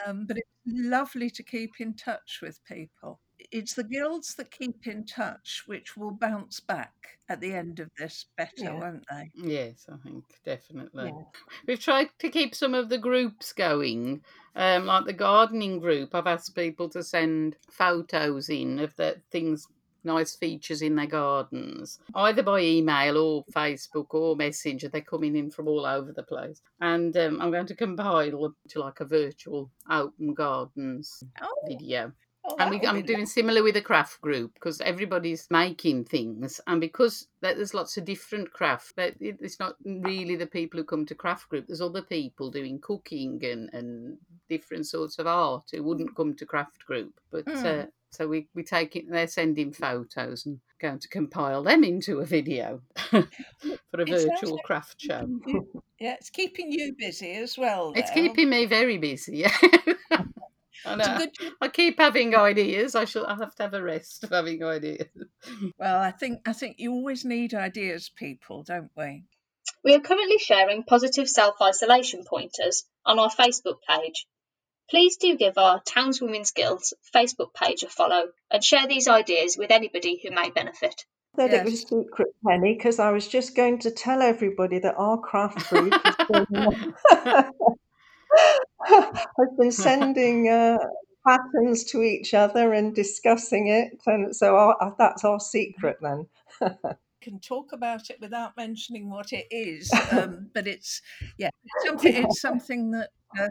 Um, 0.06 0.26
but 0.26 0.38
it's 0.38 0.48
lovely 0.66 1.28
to 1.28 1.42
keep 1.42 1.78
in 1.78 1.92
touch 1.94 2.40
with 2.40 2.64
people. 2.64 3.20
It's 3.52 3.74
the 3.74 3.84
guilds 3.84 4.34
that 4.36 4.50
keep 4.50 4.86
in 4.86 5.04
touch 5.04 5.62
which 5.66 5.96
will 5.96 6.10
bounce 6.10 6.58
back 6.60 7.18
at 7.28 7.40
the 7.40 7.52
end 7.52 7.80
of 7.80 7.90
this 7.98 8.26
better, 8.36 8.52
Yeah. 8.56 8.80
won't 8.80 9.04
they? 9.10 9.30
Yes, 9.34 9.86
I 9.92 9.96
think 9.98 10.24
definitely. 10.44 11.12
Yeah. 11.14 11.22
We've 11.66 11.80
tried 11.80 12.10
to 12.20 12.30
keep 12.30 12.54
some 12.54 12.74
of 12.74 12.88
the 12.88 12.98
groups 12.98 13.52
going, 13.52 14.22
um, 14.54 14.86
like 14.86 15.04
the 15.04 15.12
gardening 15.12 15.80
group. 15.80 16.14
I've 16.14 16.26
asked 16.26 16.54
people 16.54 16.88
to 16.90 17.02
send 17.02 17.56
photos 17.70 18.48
in 18.48 18.78
of 18.78 18.94
the 18.96 19.20
things, 19.30 19.66
nice 20.04 20.36
features 20.36 20.82
in 20.82 20.94
their 20.94 21.06
gardens, 21.06 21.98
either 22.14 22.42
by 22.42 22.60
email 22.60 23.18
or 23.18 23.44
Facebook 23.46 24.06
or 24.14 24.36
Messenger. 24.36 24.88
They're 24.88 25.00
coming 25.00 25.34
in 25.36 25.50
from 25.50 25.66
all 25.68 25.84
over 25.84 26.12
the 26.12 26.22
place, 26.22 26.62
and 26.80 27.16
um, 27.16 27.40
I'm 27.42 27.50
going 27.50 27.66
to 27.66 27.74
compile 27.74 28.54
to 28.68 28.80
like 28.80 29.00
a 29.00 29.04
virtual 29.04 29.70
open 29.90 30.32
gardens 30.32 31.22
Oh, 31.42 31.54
video. 31.68 32.12
Oh, 32.48 32.56
And 32.58 32.70
we, 32.70 32.86
I'm 32.86 33.02
doing 33.02 33.26
similar 33.26 33.62
with 33.62 33.74
the 33.74 33.82
craft 33.82 34.20
group 34.20 34.54
because 34.54 34.80
everybody's 34.80 35.46
making 35.50 36.04
things, 36.04 36.60
and 36.66 36.80
because 36.80 37.26
there's 37.40 37.74
lots 37.74 37.96
of 37.96 38.04
different 38.04 38.52
craft. 38.52 38.94
It's 38.96 39.60
not 39.60 39.76
really 39.84 40.36
the 40.36 40.46
people 40.46 40.78
who 40.78 40.84
come 40.84 41.06
to 41.06 41.14
craft 41.14 41.48
group. 41.48 41.66
There's 41.66 41.80
other 41.80 42.02
people 42.02 42.50
doing 42.50 42.78
cooking 42.80 43.44
and, 43.44 43.70
and 43.72 44.18
different 44.48 44.86
sorts 44.86 45.18
of 45.18 45.26
art 45.26 45.64
who 45.72 45.82
wouldn't 45.82 46.16
come 46.16 46.34
to 46.34 46.46
craft 46.46 46.84
group. 46.86 47.12
But 47.30 47.46
uh, 47.48 47.52
Mm. 47.52 47.88
so 48.10 48.28
we 48.28 48.48
we 48.54 48.62
take 48.62 48.96
it. 48.96 49.10
They're 49.10 49.26
sending 49.28 49.72
photos 49.72 50.46
and 50.46 50.60
going 50.80 50.98
to 50.98 51.08
compile 51.08 51.62
them 51.62 51.84
into 51.84 52.20
a 52.20 52.26
video 52.26 52.80
for 53.10 53.20
a 54.00 54.02
It 54.02 54.08
virtual 54.08 54.58
craft 54.58 55.00
show. 55.00 55.26
you- 55.46 55.82
yeah, 55.98 56.14
it's 56.14 56.28
keeping 56.30 56.70
you 56.70 56.94
busy 56.98 57.32
as 57.32 57.56
well. 57.56 57.92
It's 57.96 58.10
keeping 58.10 58.50
me 58.50 58.66
very 58.66 58.98
busy. 58.98 59.44
Yeah. 60.10 60.24
I 60.86 60.94
know. 60.94 61.18
good 61.18 61.30
I 61.60 61.68
keep 61.68 61.98
having 61.98 62.34
ideas. 62.34 62.94
I 62.94 63.04
shall. 63.04 63.26
I'll 63.26 63.36
have 63.36 63.54
to 63.56 63.62
have 63.64 63.74
a 63.74 63.82
rest 63.82 64.24
of 64.24 64.30
having 64.30 64.62
ideas. 64.62 65.08
Well, 65.78 66.00
I 66.00 66.10
think 66.10 66.46
I 66.48 66.52
think 66.52 66.76
you 66.78 66.92
always 66.92 67.24
need 67.24 67.54
ideas, 67.54 68.10
people, 68.14 68.62
don't 68.62 68.90
we? 68.96 69.24
We 69.84 69.94
are 69.94 70.00
currently 70.00 70.38
sharing 70.38 70.84
positive 70.84 71.28
self 71.28 71.56
isolation 71.62 72.24
pointers 72.24 72.84
on 73.04 73.18
our 73.18 73.30
Facebook 73.30 73.78
page. 73.88 74.26
Please 74.88 75.16
do 75.16 75.36
give 75.36 75.58
our 75.58 75.80
Townswomen's 75.82 76.52
Guilds 76.52 76.94
Facebook 77.14 77.52
page 77.54 77.82
a 77.82 77.88
follow 77.88 78.28
and 78.50 78.62
share 78.62 78.86
these 78.86 79.08
ideas 79.08 79.56
with 79.56 79.70
anybody 79.70 80.20
who 80.22 80.34
may 80.34 80.50
benefit. 80.50 81.04
That 81.36 81.52
it 81.52 81.64
was 81.64 81.82
secret, 81.82 82.28
Penny, 82.46 82.74
because 82.74 82.98
I 82.98 83.10
was 83.10 83.28
just 83.28 83.54
going 83.54 83.80
to 83.80 83.90
tell 83.90 84.22
everybody 84.22 84.78
that 84.78 84.94
our 84.96 85.18
craft 85.18 85.68
group 85.68 85.92
has 85.92 86.46
has 88.86 89.48
been 89.58 89.72
sending 89.72 90.48
uh, 90.48 90.78
patterns 91.26 91.84
to 91.84 92.02
each 92.02 92.34
other 92.34 92.72
and 92.72 92.94
discussing 92.94 93.68
it, 93.68 93.98
and 94.06 94.34
so 94.34 94.56
our, 94.56 94.94
that's 94.98 95.24
our 95.24 95.40
secret 95.40 95.98
then. 96.00 96.26
Can 97.20 97.40
talk 97.40 97.72
about 97.72 98.10
it 98.10 98.18
without 98.20 98.56
mentioning 98.56 99.10
what 99.10 99.32
it 99.32 99.46
is, 99.50 99.92
um, 100.12 100.50
but 100.54 100.68
it's 100.68 101.02
yeah, 101.38 101.50
it's 101.64 101.86
something. 101.86 102.14
It's 102.14 102.40
something 102.40 102.90
that 102.92 103.10
uh, 103.38 103.48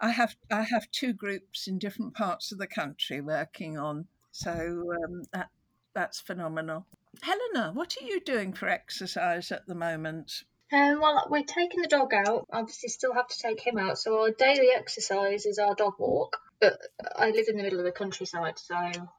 I 0.00 0.10
have. 0.10 0.36
I 0.52 0.62
have 0.62 0.90
two 0.92 1.12
groups 1.12 1.66
in 1.66 1.78
different 1.78 2.14
parts 2.14 2.52
of 2.52 2.58
the 2.58 2.66
country 2.68 3.20
working 3.20 3.76
on, 3.76 4.06
so 4.30 4.52
um, 4.52 5.22
that 5.32 5.48
that's 5.94 6.20
phenomenal. 6.20 6.86
Helena, 7.22 7.72
what 7.72 7.96
are 8.00 8.04
you 8.04 8.20
doing 8.20 8.52
for 8.52 8.68
exercise 8.68 9.50
at 9.50 9.66
the 9.66 9.74
moment? 9.74 10.44
Um, 10.72 11.00
well, 11.00 11.26
we're 11.30 11.44
taking 11.44 11.80
the 11.80 11.88
dog 11.88 12.12
out. 12.12 12.46
Obviously, 12.52 12.88
still 12.88 13.14
have 13.14 13.28
to 13.28 13.38
take 13.38 13.64
him 13.64 13.78
out. 13.78 13.98
So 13.98 14.20
our 14.20 14.30
daily 14.30 14.68
exercise 14.74 15.46
is 15.46 15.58
our 15.58 15.74
dog 15.74 15.94
walk. 15.98 16.38
But 16.60 16.78
I 17.14 17.30
live 17.30 17.46
in 17.48 17.56
the 17.56 17.62
middle 17.62 17.78
of 17.78 17.84
the 17.84 17.92
countryside, 17.92 18.58
so 18.58 18.76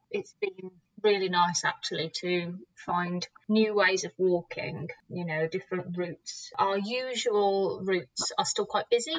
it's 0.09 0.33
been 0.41 0.71
really 1.03 1.29
nice 1.29 1.63
actually 1.63 2.09
to 2.21 2.57
find 2.73 3.27
new 3.47 3.75
ways 3.75 4.03
of 4.03 4.11
walking. 4.17 4.89
You 5.09 5.25
know, 5.25 5.47
different 5.47 5.95
routes. 5.95 6.51
Our 6.57 6.77
usual 6.77 7.81
routes 7.83 8.31
are 8.37 8.45
still 8.45 8.65
quite 8.65 8.89
busy. 8.89 9.15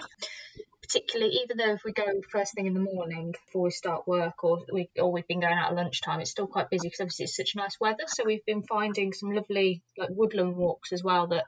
Particularly, 0.83 1.41
even 1.45 1.59
though 1.59 1.75
if 1.75 1.85
we 1.85 1.93
go 1.93 2.07
first 2.31 2.55
thing 2.55 2.67
in 2.67 2.75
the 2.75 2.81
morning 2.81 3.33
before 3.33 3.63
we 3.63 3.71
start 3.71 4.09
work, 4.09 4.43
or 4.43 4.65
we 4.73 4.91
or 4.97 5.13
we've 5.13 5.29
been 5.29 5.41
going 5.41 5.53
out 5.53 5.71
at 5.71 5.77
lunchtime, 5.77 6.21
it's 6.21 6.31
still 6.31 6.47
quite 6.47 6.71
busy 6.71 6.89
because 6.89 7.01
obviously 7.01 7.25
it's 7.25 7.37
such 7.37 7.55
nice 7.55 7.79
weather. 7.79 8.05
So 8.07 8.25
we've 8.25 8.45
been 8.45 8.63
finding 8.63 9.13
some 9.13 9.31
lovely 9.31 9.83
like 9.97 10.11
woodland 10.11 10.57
walks 10.57 10.93
as 10.93 11.05
well 11.05 11.29
that 11.29 11.45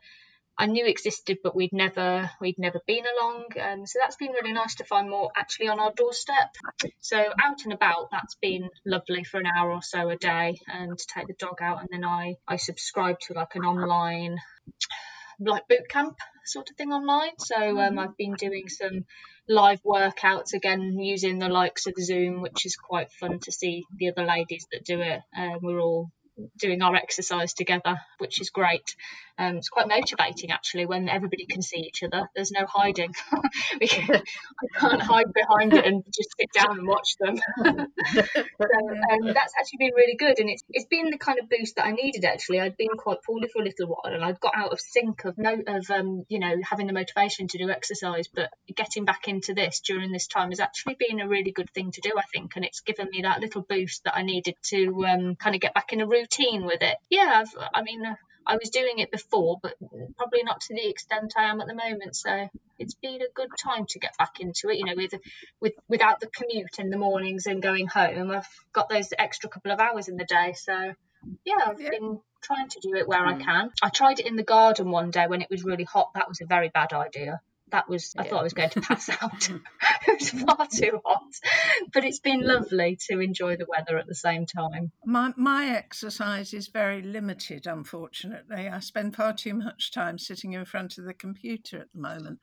I 0.60 0.66
knew 0.66 0.84
existed, 0.84 1.38
but 1.42 1.56
we'd 1.56 1.72
never 1.72 2.30
we'd 2.38 2.58
never 2.58 2.80
been 2.86 3.04
along. 3.18 3.46
Um, 3.58 3.86
so 3.86 3.98
that's 3.98 4.16
been 4.16 4.32
really 4.32 4.52
nice 4.52 4.74
to 4.74 4.84
find 4.84 5.08
more 5.08 5.30
actually 5.34 5.68
on 5.68 5.80
our 5.80 5.90
doorstep. 5.96 6.54
So 7.00 7.16
out 7.18 7.64
and 7.64 7.72
about, 7.72 8.10
that's 8.12 8.36
been 8.42 8.68
lovely 8.84 9.24
for 9.24 9.40
an 9.40 9.46
hour 9.46 9.72
or 9.72 9.80
so 9.82 10.10
a 10.10 10.16
day, 10.16 10.58
and 10.66 10.98
to 10.98 11.06
take 11.14 11.28
the 11.28 11.34
dog 11.38 11.62
out. 11.62 11.80
And 11.80 11.88
then 11.90 12.04
I 12.04 12.34
I 12.46 12.56
subscribe 12.56 13.20
to 13.20 13.32
like 13.32 13.54
an 13.54 13.64
online 13.64 14.36
like 15.40 15.66
boot 15.66 15.88
camp 15.88 16.18
sort 16.44 16.68
of 16.68 16.76
thing 16.76 16.92
online. 16.92 17.38
So 17.38 17.80
um, 17.80 17.98
I've 17.98 18.18
been 18.18 18.34
doing 18.34 18.68
some 18.68 19.06
live 19.48 19.82
workouts 19.82 20.52
again 20.52 20.98
using 20.98 21.38
the 21.38 21.48
likes 21.48 21.86
of 21.86 21.94
Zoom, 21.98 22.42
which 22.42 22.66
is 22.66 22.76
quite 22.76 23.10
fun 23.12 23.38
to 23.44 23.50
see 23.50 23.84
the 23.96 24.10
other 24.10 24.26
ladies 24.26 24.66
that 24.72 24.84
do 24.84 25.00
it. 25.00 25.20
Uh, 25.34 25.58
we're 25.62 25.80
all 25.80 26.10
doing 26.58 26.82
our 26.82 26.94
exercise 26.94 27.54
together, 27.54 28.00
which 28.18 28.40
is 28.40 28.50
great. 28.50 28.94
Um, 29.40 29.56
it's 29.56 29.70
quite 29.70 29.88
motivating 29.88 30.50
actually 30.50 30.84
when 30.84 31.08
everybody 31.08 31.46
can 31.46 31.62
see 31.62 31.78
each 31.78 32.02
other. 32.02 32.28
There's 32.34 32.50
no 32.50 32.66
hiding. 32.66 33.14
we 33.80 33.88
can, 33.88 34.16
I 34.16 34.78
can't 34.78 35.00
hide 35.00 35.32
behind 35.32 35.72
it 35.72 35.86
and 35.86 36.04
just 36.04 36.34
sit 36.38 36.50
down 36.52 36.78
and 36.78 36.86
watch 36.86 37.16
them. 37.18 37.36
so 37.64 38.20
um, 38.20 39.32
that's 39.32 39.54
actually 39.58 39.78
been 39.78 39.94
really 39.96 40.16
good, 40.16 40.38
and 40.38 40.50
it's 40.50 40.62
it's 40.68 40.84
been 40.84 41.08
the 41.08 41.16
kind 41.16 41.38
of 41.38 41.48
boost 41.48 41.76
that 41.76 41.86
I 41.86 41.92
needed. 41.92 42.26
Actually, 42.26 42.60
I'd 42.60 42.76
been 42.76 42.98
quite 42.98 43.22
poorly 43.24 43.48
for 43.50 43.62
a 43.62 43.64
little 43.64 43.86
while, 43.86 44.12
and 44.12 44.22
I'd 44.22 44.40
got 44.40 44.54
out 44.54 44.72
of 44.72 44.80
sync 44.80 45.24
of 45.24 45.38
no 45.38 45.56
of 45.66 45.90
um 45.90 46.24
you 46.28 46.38
know 46.38 46.56
having 46.62 46.86
the 46.86 46.92
motivation 46.92 47.48
to 47.48 47.58
do 47.58 47.70
exercise, 47.70 48.28
but 48.28 48.50
getting 48.76 49.06
back 49.06 49.26
into 49.26 49.54
this 49.54 49.80
during 49.80 50.12
this 50.12 50.26
time 50.26 50.50
has 50.50 50.60
actually 50.60 50.96
been 50.98 51.18
a 51.18 51.28
really 51.28 51.50
good 51.50 51.70
thing 51.70 51.92
to 51.92 52.02
do, 52.02 52.12
I 52.14 52.24
think, 52.34 52.56
and 52.56 52.64
it's 52.66 52.80
given 52.80 53.08
me 53.10 53.22
that 53.22 53.40
little 53.40 53.62
boost 53.62 54.04
that 54.04 54.16
I 54.16 54.22
needed 54.22 54.56
to 54.64 55.06
um 55.06 55.36
kind 55.36 55.54
of 55.54 55.62
get 55.62 55.72
back 55.72 55.94
in 55.94 56.02
a 56.02 56.06
routine 56.06 56.66
with 56.66 56.82
it. 56.82 56.96
Yeah, 57.08 57.42
I've, 57.42 57.68
I 57.72 57.82
mean. 57.82 58.02
I 58.50 58.56
was 58.60 58.70
doing 58.70 58.98
it 58.98 59.10
before, 59.12 59.58
but 59.62 59.74
probably 60.16 60.42
not 60.42 60.60
to 60.62 60.74
the 60.74 60.88
extent 60.88 61.34
I 61.36 61.44
am 61.44 61.60
at 61.60 61.68
the 61.68 61.74
moment. 61.74 62.16
So 62.16 62.48
it's 62.78 62.94
been 62.94 63.20
a 63.22 63.32
good 63.34 63.50
time 63.62 63.86
to 63.90 63.98
get 64.00 64.16
back 64.18 64.40
into 64.40 64.68
it. 64.70 64.78
You 64.78 64.86
know, 64.86 64.94
with 64.96 65.14
with 65.60 65.74
without 65.88 66.18
the 66.20 66.26
commute 66.26 66.78
in 66.78 66.90
the 66.90 66.98
mornings 66.98 67.46
and 67.46 67.62
going 67.62 67.86
home, 67.86 68.30
I've 68.30 68.48
got 68.72 68.88
those 68.88 69.10
extra 69.16 69.48
couple 69.48 69.70
of 69.70 69.80
hours 69.80 70.08
in 70.08 70.16
the 70.16 70.24
day. 70.24 70.54
So 70.54 70.94
yeah, 71.44 71.62
I've 71.66 71.80
Yeah. 71.80 71.90
been 71.90 72.20
trying 72.42 72.68
to 72.70 72.80
do 72.80 72.96
it 72.96 73.06
where 73.06 73.24
I 73.24 73.34
Mm. 73.34 73.44
can. 73.44 73.72
I 73.82 73.88
tried 73.90 74.18
it 74.20 74.26
in 74.26 74.36
the 74.36 74.42
garden 74.56 74.90
one 74.90 75.10
day 75.10 75.26
when 75.28 75.42
it 75.42 75.50
was 75.50 75.64
really 75.64 75.84
hot. 75.84 76.10
That 76.14 76.28
was 76.28 76.40
a 76.40 76.46
very 76.46 76.70
bad 76.70 76.92
idea. 76.92 77.40
That 77.70 77.88
was 77.88 78.14
I 78.16 78.24
thought 78.24 78.40
I 78.40 78.44
was 78.44 78.52
going 78.52 78.70
to 78.70 78.80
pass 78.80 79.08
out. 79.08 79.48
it 80.06 80.20
was 80.20 80.30
far 80.30 80.66
too 80.66 81.00
hot. 81.04 81.34
But 81.92 82.04
it's 82.04 82.20
been 82.20 82.46
lovely 82.46 82.98
to 83.08 83.20
enjoy 83.20 83.56
the 83.56 83.66
weather 83.68 83.98
at 83.98 84.06
the 84.06 84.14
same 84.14 84.46
time. 84.46 84.92
My 85.04 85.32
my 85.36 85.68
exercise 85.68 86.52
is 86.52 86.68
very 86.68 87.02
limited, 87.02 87.66
unfortunately. 87.66 88.68
I 88.68 88.80
spend 88.80 89.16
far 89.16 89.32
too 89.32 89.54
much 89.54 89.92
time 89.92 90.18
sitting 90.18 90.52
in 90.52 90.64
front 90.64 90.98
of 90.98 91.04
the 91.04 91.14
computer 91.14 91.78
at 91.78 91.92
the 91.92 92.00
moment. 92.00 92.40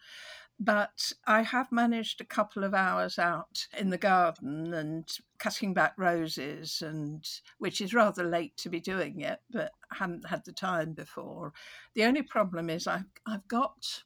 But 0.59 1.13
I 1.27 1.43
have 1.43 1.71
managed 1.71 2.19
a 2.19 2.25
couple 2.25 2.63
of 2.63 2.73
hours 2.73 3.19
out 3.19 3.67
in 3.77 3.91
the 3.91 3.97
garden 3.97 4.73
and 4.73 5.07
cutting 5.37 5.75
back 5.75 5.93
roses, 5.97 6.81
and 6.81 7.23
which 7.59 7.79
is 7.79 7.93
rather 7.93 8.23
late 8.23 8.57
to 8.57 8.69
be 8.69 8.79
doing 8.79 9.21
it, 9.21 9.39
but 9.51 9.71
I 9.91 9.97
haven't 9.97 10.27
had 10.27 10.45
the 10.45 10.51
time 10.53 10.93
before. 10.93 11.53
The 11.93 12.05
only 12.05 12.23
problem 12.23 12.71
is 12.71 12.87
I've 12.87 13.05
I've 13.27 13.47
got 13.47 14.03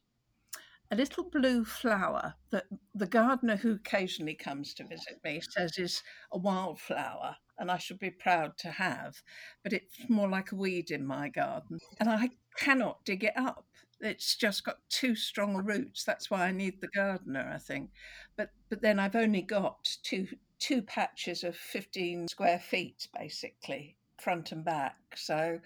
a 0.91 0.95
little 0.95 1.23
blue 1.23 1.63
flower 1.63 2.35
that 2.51 2.65
the 2.93 3.07
gardener 3.07 3.55
who 3.55 3.71
occasionally 3.73 4.33
comes 4.35 4.73
to 4.73 4.83
visit 4.83 5.19
me 5.23 5.41
says 5.41 5.77
is 5.77 6.03
a 6.31 6.37
wildflower. 6.37 7.37
and 7.57 7.71
I 7.71 7.77
should 7.77 7.99
be 7.99 8.09
proud 8.11 8.57
to 8.59 8.71
have, 8.71 9.21
but 9.63 9.71
it's 9.71 10.09
more 10.09 10.27
like 10.27 10.51
a 10.51 10.55
weed 10.55 10.89
in 10.91 11.05
my 11.05 11.29
garden, 11.29 11.77
and 11.99 12.09
I 12.09 12.29
cannot 12.57 13.05
dig 13.05 13.23
it 13.23 13.37
up. 13.37 13.65
It's 13.99 14.35
just 14.35 14.63
got 14.65 14.77
too 14.89 15.15
strong 15.15 15.55
roots. 15.63 16.03
That's 16.03 16.29
why 16.31 16.47
I 16.47 16.51
need 16.51 16.81
the 16.81 16.87
gardener, 16.87 17.51
I 17.53 17.59
think. 17.59 17.91
But 18.35 18.49
but 18.69 18.81
then 18.81 18.99
I've 18.99 19.15
only 19.15 19.43
got 19.43 19.95
two 20.03 20.27
two 20.59 20.81
patches 20.81 21.43
of 21.43 21.55
15 21.55 22.27
square 22.27 22.59
feet 22.59 23.07
basically, 23.17 23.95
front 24.17 24.51
and 24.51 24.65
back. 24.65 24.97
So 25.15 25.59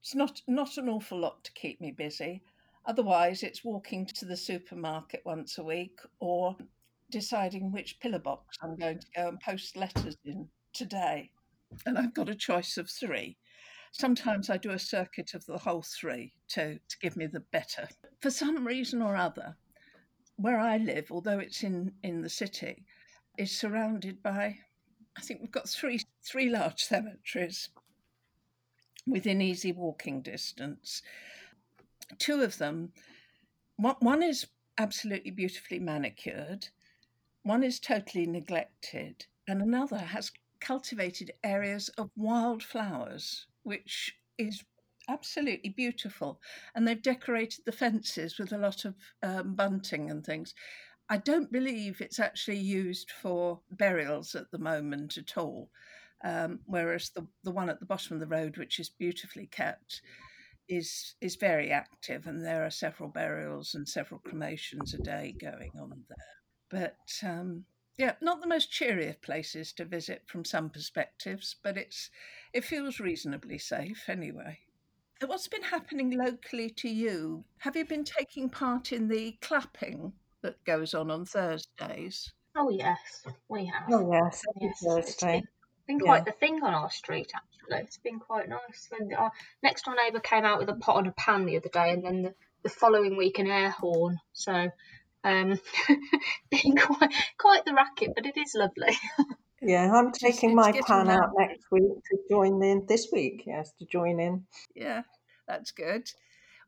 it's 0.00 0.14
not 0.14 0.42
not 0.46 0.76
an 0.78 0.88
awful 0.88 1.18
lot 1.18 1.44
to 1.44 1.52
keep 1.52 1.80
me 1.80 1.90
busy. 1.90 2.42
Otherwise, 2.84 3.42
it's 3.42 3.64
walking 3.64 4.06
to 4.06 4.24
the 4.24 4.36
supermarket 4.36 5.22
once 5.24 5.58
a 5.58 5.64
week 5.64 5.98
or 6.18 6.56
deciding 7.10 7.70
which 7.70 8.00
pillar 8.00 8.18
box 8.18 8.56
I'm 8.62 8.76
going 8.76 8.98
to 8.98 9.06
go 9.14 9.28
and 9.28 9.40
post 9.40 9.76
letters 9.76 10.16
in 10.24 10.48
today. 10.72 11.30
And 11.86 11.96
I've 11.96 12.14
got 12.14 12.28
a 12.28 12.34
choice 12.34 12.76
of 12.76 12.90
three. 12.90 13.36
Sometimes 13.92 14.50
I 14.50 14.56
do 14.56 14.70
a 14.70 14.78
circuit 14.78 15.34
of 15.34 15.44
the 15.46 15.58
whole 15.58 15.82
three 15.82 16.32
to, 16.48 16.74
to 16.74 16.98
give 17.00 17.16
me 17.16 17.26
the 17.26 17.40
better. 17.40 17.88
For 18.20 18.30
some 18.30 18.66
reason 18.66 19.02
or 19.02 19.14
other, 19.14 19.56
where 20.36 20.58
I 20.58 20.78
live, 20.78 21.06
although 21.10 21.38
it's 21.38 21.62
in, 21.62 21.92
in 22.02 22.22
the 22.22 22.30
city, 22.30 22.84
is 23.38 23.56
surrounded 23.56 24.22
by, 24.22 24.58
I 25.16 25.20
think 25.20 25.40
we've 25.40 25.52
got 25.52 25.68
three 25.68 26.00
three 26.24 26.48
large 26.48 26.82
cemeteries 26.82 27.68
within 29.06 29.42
easy 29.42 29.72
walking 29.72 30.22
distance. 30.22 31.02
Two 32.18 32.42
of 32.42 32.58
them, 32.58 32.92
one, 33.76 34.22
is 34.22 34.46
absolutely 34.78 35.30
beautifully 35.30 35.78
manicured, 35.78 36.68
one 37.42 37.62
is 37.62 37.80
totally 37.80 38.26
neglected, 38.26 39.26
and 39.48 39.60
another 39.60 39.98
has 39.98 40.30
cultivated 40.60 41.32
areas 41.42 41.88
of 41.98 42.10
wildflowers, 42.16 43.46
which 43.64 44.14
is 44.38 44.62
absolutely 45.08 45.70
beautiful. 45.70 46.40
And 46.74 46.86
they've 46.86 47.02
decorated 47.02 47.64
the 47.64 47.72
fences 47.72 48.38
with 48.38 48.52
a 48.52 48.58
lot 48.58 48.84
of 48.84 48.94
um, 49.22 49.54
bunting 49.54 50.10
and 50.10 50.24
things. 50.24 50.54
I 51.08 51.18
don't 51.18 51.50
believe 51.50 52.00
it's 52.00 52.20
actually 52.20 52.58
used 52.58 53.10
for 53.10 53.60
burials 53.72 54.34
at 54.34 54.50
the 54.50 54.58
moment 54.58 55.18
at 55.18 55.36
all. 55.36 55.68
Um, 56.24 56.60
whereas 56.66 57.10
the, 57.10 57.26
the 57.42 57.50
one 57.50 57.68
at 57.68 57.80
the 57.80 57.86
bottom 57.86 58.14
of 58.14 58.20
the 58.20 58.26
road, 58.26 58.56
which 58.56 58.78
is 58.78 58.88
beautifully 58.88 59.46
kept, 59.46 60.02
is 60.68 61.14
is 61.20 61.36
very 61.36 61.70
active, 61.70 62.26
and 62.26 62.44
there 62.44 62.64
are 62.64 62.70
several 62.70 63.08
burials 63.08 63.74
and 63.74 63.88
several 63.88 64.20
cremations 64.20 64.94
a 64.94 64.98
day 64.98 65.34
going 65.40 65.72
on 65.80 66.04
there. 66.08 66.16
But 66.70 67.28
um, 67.28 67.64
yeah, 67.98 68.14
not 68.20 68.40
the 68.40 68.48
most 68.48 68.70
cheery 68.70 69.08
of 69.08 69.20
places 69.22 69.72
to 69.74 69.84
visit 69.84 70.22
from 70.26 70.44
some 70.44 70.70
perspectives, 70.70 71.56
but 71.62 71.76
it's 71.76 72.10
it 72.52 72.64
feels 72.64 73.00
reasonably 73.00 73.58
safe 73.58 74.08
anyway. 74.08 74.60
What's 75.24 75.48
been 75.48 75.62
happening 75.62 76.10
locally 76.18 76.70
to 76.70 76.88
you? 76.88 77.44
Have 77.58 77.76
you 77.76 77.84
been 77.84 78.04
taking 78.04 78.48
part 78.48 78.92
in 78.92 79.08
the 79.08 79.38
clapping 79.40 80.14
that 80.42 80.64
goes 80.64 80.94
on 80.94 81.10
on 81.10 81.24
Thursdays? 81.24 82.32
Oh 82.56 82.70
yes, 82.70 83.24
we 83.48 83.66
have. 83.66 83.92
Oh 83.92 84.10
yes, 84.12 84.42
every 84.56 84.68
Yes, 84.68 84.82
it's 84.82 85.14
Thursday. 85.16 85.42
Been, 85.86 85.98
been 85.98 86.06
Yeah. 86.06 86.12
quite 86.12 86.24
the 86.24 86.32
thing 86.32 86.62
on 86.62 86.74
our 86.74 86.90
street 86.90 87.32
actually. 87.34 87.80
It's 87.84 87.98
been 87.98 88.18
quite 88.18 88.48
nice. 88.48 88.88
When 88.90 89.12
our 89.14 89.32
next 89.62 89.84
door 89.84 89.94
neighbour 89.94 90.20
came 90.20 90.44
out 90.44 90.58
with 90.58 90.68
a 90.68 90.74
pot 90.74 90.98
and 90.98 91.06
a 91.08 91.12
pan 91.12 91.46
the 91.46 91.56
other 91.56 91.68
day, 91.68 91.90
and 91.92 92.04
then 92.04 92.22
the, 92.22 92.34
the 92.62 92.68
following 92.68 93.16
week 93.16 93.38
an 93.38 93.46
air 93.46 93.70
horn. 93.70 94.18
So, 94.32 94.70
um, 95.24 95.60
been 96.50 96.76
quite 96.76 97.12
quite 97.38 97.64
the 97.64 97.74
racket, 97.74 98.12
but 98.14 98.26
it 98.26 98.36
is 98.36 98.54
lovely. 98.54 98.96
Yeah, 99.64 99.92
I'm 99.94 100.10
taking 100.10 100.56
my 100.56 100.72
pan 100.72 101.08
out 101.08 101.20
round. 101.20 101.34
next 101.38 101.70
week 101.70 101.84
to 101.84 102.18
join 102.28 102.60
in 102.64 102.84
this 102.88 103.06
week. 103.12 103.44
Yes, 103.46 103.70
to 103.78 103.84
join 103.86 104.18
in. 104.18 104.44
Yeah, 104.74 105.02
that's 105.46 105.70
good. 105.70 106.10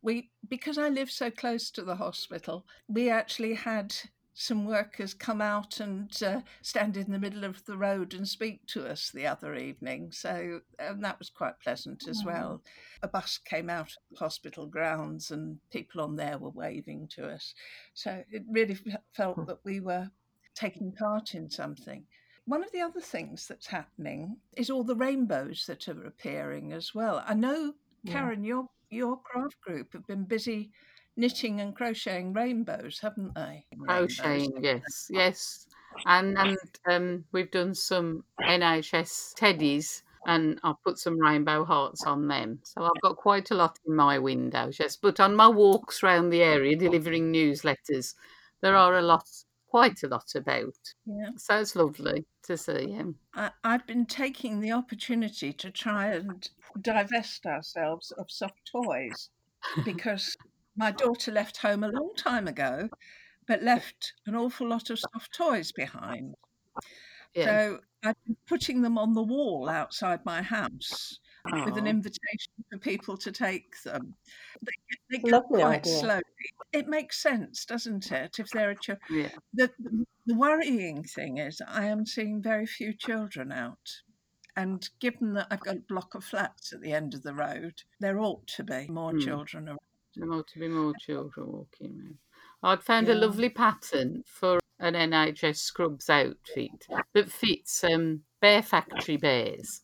We 0.00 0.30
because 0.48 0.78
I 0.78 0.90
live 0.90 1.10
so 1.10 1.28
close 1.28 1.72
to 1.72 1.82
the 1.82 1.96
hospital, 1.96 2.66
we 2.86 3.10
actually 3.10 3.54
had 3.54 3.96
some 4.34 4.66
workers 4.66 5.14
come 5.14 5.40
out 5.40 5.78
and 5.78 6.10
uh, 6.22 6.40
stand 6.60 6.96
in 6.96 7.10
the 7.12 7.18
middle 7.20 7.44
of 7.44 7.64
the 7.64 7.76
road 7.76 8.14
and 8.14 8.26
speak 8.26 8.66
to 8.66 8.84
us 8.86 9.10
the 9.10 9.26
other 9.26 9.54
evening. 9.54 10.10
So 10.10 10.60
um, 10.84 11.00
that 11.02 11.20
was 11.20 11.30
quite 11.30 11.60
pleasant 11.60 12.08
as 12.08 12.24
well. 12.24 12.60
A 13.02 13.08
bus 13.08 13.38
came 13.38 13.70
out 13.70 13.88
of 13.90 13.96
the 14.10 14.18
hospital 14.18 14.66
grounds 14.66 15.30
and 15.30 15.58
people 15.70 16.00
on 16.00 16.16
there 16.16 16.36
were 16.38 16.50
waving 16.50 17.08
to 17.14 17.28
us. 17.28 17.54
So 17.94 18.24
it 18.30 18.42
really 18.50 18.76
felt 19.14 19.46
that 19.46 19.60
we 19.64 19.78
were 19.78 20.10
taking 20.56 20.92
part 20.92 21.34
in 21.34 21.48
something. 21.48 22.04
One 22.46 22.64
of 22.64 22.72
the 22.72 22.80
other 22.80 23.00
things 23.00 23.46
that's 23.46 23.66
happening 23.68 24.36
is 24.56 24.68
all 24.68 24.84
the 24.84 24.96
rainbows 24.96 25.64
that 25.66 25.88
are 25.88 26.06
appearing 26.06 26.72
as 26.72 26.92
well. 26.94 27.22
I 27.26 27.34
know 27.34 27.74
Yeah. 28.02 28.12
Karen, 28.12 28.44
your 28.44 28.68
your 28.90 29.20
craft 29.22 29.60
group 29.60 29.92
have 29.92 30.06
been 30.06 30.24
busy 30.24 30.70
knitting 31.16 31.60
and 31.60 31.74
crocheting 31.74 32.32
rainbows, 32.32 32.98
haven't 33.00 33.34
they? 33.34 33.64
Rainbows. 33.76 34.16
Crocheting, 34.16 34.62
yes, 34.62 35.06
yes, 35.10 35.66
and 36.06 36.36
and 36.38 36.58
um, 36.88 37.24
we've 37.32 37.50
done 37.50 37.74
some 37.74 38.24
NHS 38.40 39.34
teddies, 39.34 40.02
and 40.26 40.58
I've 40.62 40.82
put 40.84 40.98
some 40.98 41.18
rainbow 41.18 41.64
hearts 41.64 42.04
on 42.04 42.28
them. 42.28 42.60
So 42.64 42.82
I've 42.82 43.02
got 43.02 43.16
quite 43.16 43.50
a 43.50 43.54
lot 43.54 43.78
in 43.86 43.94
my 43.94 44.18
windows, 44.18 44.78
yes. 44.78 44.96
But 44.96 45.20
on 45.20 45.36
my 45.36 45.48
walks 45.48 46.02
around 46.02 46.30
the 46.30 46.42
area 46.42 46.76
delivering 46.76 47.32
newsletters, 47.32 48.14
there 48.60 48.76
are 48.76 48.96
a 48.96 49.02
lot, 49.02 49.28
quite 49.68 50.02
a 50.02 50.08
lot 50.08 50.34
about. 50.34 50.74
Yeah. 51.06 51.30
So 51.36 51.58
it's 51.58 51.76
lovely 51.76 52.24
to 52.44 52.56
see 52.56 52.90
him. 52.90 53.16
I, 53.34 53.50
I've 53.62 53.86
been 53.86 54.06
taking 54.06 54.60
the 54.60 54.72
opportunity 54.72 55.52
to 55.52 55.70
try 55.70 56.12
and 56.12 56.48
divest 56.80 57.46
ourselves 57.46 58.10
of 58.12 58.30
soft 58.30 58.70
toys 58.70 59.30
because 59.84 60.36
my 60.76 60.90
daughter 60.90 61.30
left 61.32 61.56
home 61.58 61.84
a 61.84 61.88
long 61.88 62.12
time 62.16 62.48
ago, 62.48 62.88
but 63.46 63.62
left 63.62 64.14
an 64.26 64.34
awful 64.34 64.68
lot 64.68 64.90
of 64.90 64.98
soft 64.98 65.34
toys 65.34 65.72
behind. 65.72 66.34
Yeah. 67.34 67.44
So 67.44 67.80
I've 68.04 68.24
been 68.24 68.36
putting 68.46 68.82
them 68.82 68.96
on 68.98 69.12
the 69.14 69.22
wall 69.22 69.68
outside 69.68 70.24
my 70.24 70.42
house 70.42 71.18
with 71.66 71.76
an 71.76 71.86
invitation 71.86 72.52
for 72.70 72.78
people 72.78 73.16
to 73.18 73.30
take 73.30 73.82
them. 73.82 74.14
They, 74.62 75.18
they 75.18 75.30
Lovely 75.30 75.60
quite 75.60 75.80
idea. 75.80 75.98
slowly. 75.98 76.22
It 76.72 76.88
makes 76.88 77.20
sense, 77.22 77.64
doesn't 77.66 78.10
it? 78.12 78.38
If 78.38 78.48
there 78.50 78.70
are 78.70 78.74
children, 78.74 79.00
yeah. 79.10 79.28
the, 79.52 79.70
the 80.26 80.34
worrying 80.34 81.02
thing 81.04 81.38
is 81.38 81.60
I 81.66 81.84
am 81.86 82.06
seeing 82.06 82.40
very 82.42 82.66
few 82.66 82.94
children 82.94 83.52
out. 83.52 84.00
And 84.56 84.88
given 85.00 85.34
that 85.34 85.48
I've 85.50 85.60
got 85.60 85.76
a 85.76 85.80
block 85.80 86.14
of 86.14 86.24
flats 86.24 86.72
at 86.72 86.80
the 86.80 86.92
end 86.92 87.12
of 87.14 87.22
the 87.24 87.34
road, 87.34 87.82
there 88.00 88.20
ought 88.20 88.46
to 88.48 88.62
be 88.64 88.86
more 88.88 89.10
Hmm. 89.12 89.18
children 89.18 89.68
around. 89.68 89.78
There 90.16 90.32
ought 90.32 90.48
to 90.48 90.58
be 90.58 90.68
more 90.68 90.92
children 91.00 91.52
walking 91.52 91.98
around. 91.98 92.18
I'd 92.62 92.82
found 92.82 93.08
a 93.08 93.14
lovely 93.14 93.48
pattern 93.50 94.22
for 94.26 94.58
an 94.78 94.94
NHS 94.94 95.56
Scrubs 95.56 96.08
outfit 96.10 96.86
that 97.12 97.30
fits 97.30 97.84
um, 97.84 98.22
Bear 98.40 98.62
Factory 98.62 99.16
bears. 99.16 99.82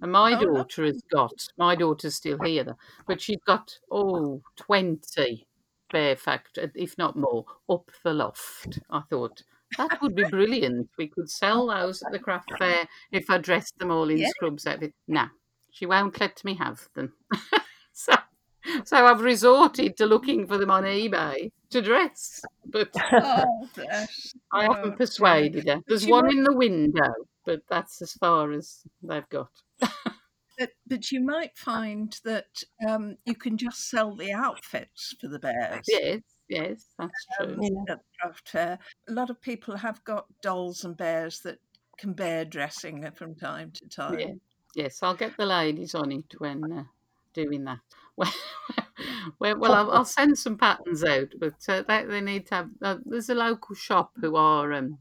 And 0.00 0.12
my 0.12 0.34
Oh, 0.34 0.44
daughter 0.44 0.84
has 0.84 1.02
got, 1.10 1.48
my 1.56 1.74
daughter's 1.74 2.16
still 2.16 2.38
here, 2.38 2.64
though, 2.64 2.78
but 3.06 3.20
she's 3.20 3.40
got, 3.46 3.76
oh, 3.90 4.42
20 4.56 5.46
Bear 5.90 6.16
Factory, 6.16 6.70
if 6.74 6.96
not 6.98 7.16
more, 7.16 7.44
up 7.68 7.90
the 8.02 8.12
loft. 8.12 8.80
I 8.90 9.00
thought, 9.08 9.42
that 9.78 10.00
would 10.02 10.14
be 10.14 10.24
brilliant. 10.24 10.90
We 10.98 11.08
could 11.08 11.30
sell 11.30 11.66
those 11.68 12.02
at 12.02 12.12
the 12.12 12.18
craft 12.18 12.52
fair 12.58 12.86
if 13.10 13.30
I 13.30 13.38
dressed 13.38 13.78
them 13.78 13.90
all 13.90 14.10
in 14.10 14.18
Yeah. 14.18 14.28
Scrubs 14.30 14.66
outfit. 14.66 14.94
No, 15.08 15.26
she 15.70 15.86
won't 15.86 16.18
let 16.20 16.44
me 16.44 16.54
have 16.54 16.88
them. 16.94 17.12
so, 17.92 18.12
so 18.84 19.04
I've 19.06 19.20
resorted 19.20 19.96
to 19.96 20.06
looking 20.06 20.46
for 20.46 20.58
them 20.58 20.70
on 20.70 20.84
eBay 20.84 21.50
to 21.70 21.82
dress, 21.82 22.40
but 22.66 22.90
Oh. 23.12 23.68
I 24.52 24.66
Oh, 24.66 24.74
haven't 24.74 24.96
persuaded 24.98 25.66
her. 25.68 25.80
There's 25.86 26.02
She 26.04 26.10
one 26.10 26.26
might- 26.26 26.34
in 26.34 26.44
the 26.44 26.52
window, 26.56 27.12
but 27.46 27.62
that's 27.68 28.02
as 28.02 28.12
far 28.14 28.52
as 28.52 28.82
they've 29.02 29.28
got. 29.28 29.48
But, 30.58 30.70
but 30.86 31.10
you 31.10 31.24
might 31.24 31.56
find 31.56 32.14
that 32.24 32.62
um, 32.86 33.16
you 33.24 33.34
can 33.34 33.56
just 33.56 33.88
sell 33.88 34.14
the 34.14 34.32
outfits 34.32 35.14
for 35.18 35.26
the 35.28 35.38
bears. 35.38 35.84
Yes, 35.88 36.20
yes, 36.48 36.84
that's 36.98 37.26
true. 37.40 37.56
Yeah. 37.60 37.94
craft 38.20 38.48
fair. 38.50 38.78
A 39.08 39.12
lot 39.12 39.30
of 39.30 39.40
people 39.40 39.76
have 39.76 40.04
got 40.04 40.26
dolls 40.42 40.84
and 40.84 40.94
bears 40.96 41.40
that 41.40 41.58
can 41.98 42.12
bear 42.12 42.44
dressing 42.44 43.10
from 43.16 43.34
time 43.34 43.72
to 43.72 43.88
time. 43.88 44.18
Yeah. 44.18 44.26
Yes, 44.74 45.02
I'll 45.02 45.14
get 45.16 45.36
the 45.38 45.46
ladies 45.46 45.94
on 45.94 46.12
it 46.12 46.34
when 46.38 46.70
uh, 46.70 46.84
doing 47.32 47.64
that. 47.64 47.80
Well, 49.38 49.58
well, 49.58 49.74
I'll, 49.74 49.90
I'll 49.90 50.04
send 50.20 50.38
some 50.38 50.56
patterns 50.56 51.02
out, 51.02 51.32
but 51.38 51.54
uh, 51.68 51.82
they, 51.82 52.04
they 52.04 52.20
need 52.20 52.46
to 52.48 52.54
have. 52.54 52.70
Uh, 52.80 52.98
there's 53.04 53.30
a 53.30 53.34
local 53.34 53.74
shop 53.74 54.12
who 54.20 54.36
are 54.36 54.72
um, 54.72 54.98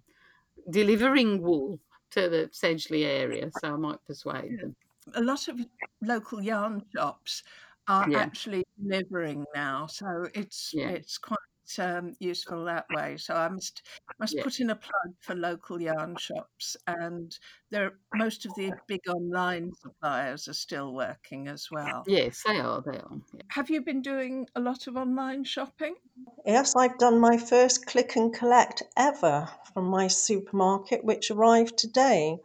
delivering 0.69 1.41
wool 1.41 1.79
to 2.11 2.29
the 2.29 2.49
Sedgley 2.51 3.05
area, 3.05 3.51
so 3.51 3.73
I 3.73 3.77
might 3.77 4.03
persuade 4.05 4.59
them. 4.59 4.75
A 5.15 5.21
lot 5.21 5.47
of 5.47 5.59
local 6.01 6.41
yarn 6.41 6.83
shops 6.95 7.43
are 7.87 8.09
Yeah. 8.09 8.19
actually 8.19 8.63
delivering 8.81 9.45
now, 9.53 9.87
so 9.87 10.27
it's 10.33 10.73
Yeah. 10.73 10.89
it's 10.89 11.17
quite 11.17 11.37
um, 11.79 12.15
useful 12.19 12.65
that 12.65 12.89
way. 12.89 13.17
So 13.17 13.35
I 13.35 13.49
must 13.49 13.81
must 14.19 14.39
Yeah. 14.39 14.43
put 14.43 14.59
in 14.59 14.69
a 14.69 14.75
plug 14.75 15.15
for 15.19 15.35
local 15.35 15.81
yarn 15.81 16.15
shops, 16.17 16.77
and 16.87 17.37
there 17.71 17.99
most 18.13 18.45
of 18.45 18.53
the 18.55 18.77
big 18.87 19.01
online 19.07 19.73
suppliers 19.73 20.47
are 20.47 20.53
still 20.53 20.93
working 20.93 21.47
as 21.47 21.69
well. 21.71 22.07
Yes, 22.07 22.43
they 22.43 22.59
are. 22.59 22.81
They 22.81 22.99
are. 22.99 23.21
Yeah. 23.33 23.41
Have 23.49 23.69
you 23.69 23.81
been 23.81 24.01
doing 24.01 24.47
a 24.55 24.59
lot 24.59 24.87
of 24.87 24.97
online 24.97 25.43
shopping? 25.43 25.97
Yes, 26.45 26.75
I've 26.75 26.99
done 26.99 27.19
my 27.19 27.37
first 27.37 27.87
click 27.87 28.15
and 28.15 28.31
collect 28.31 28.83
ever 28.95 29.49
from 29.73 29.85
my 29.85 30.07
supermarket, 30.07 31.03
which 31.03 31.31
arrived 31.31 31.79
today. 31.79 32.37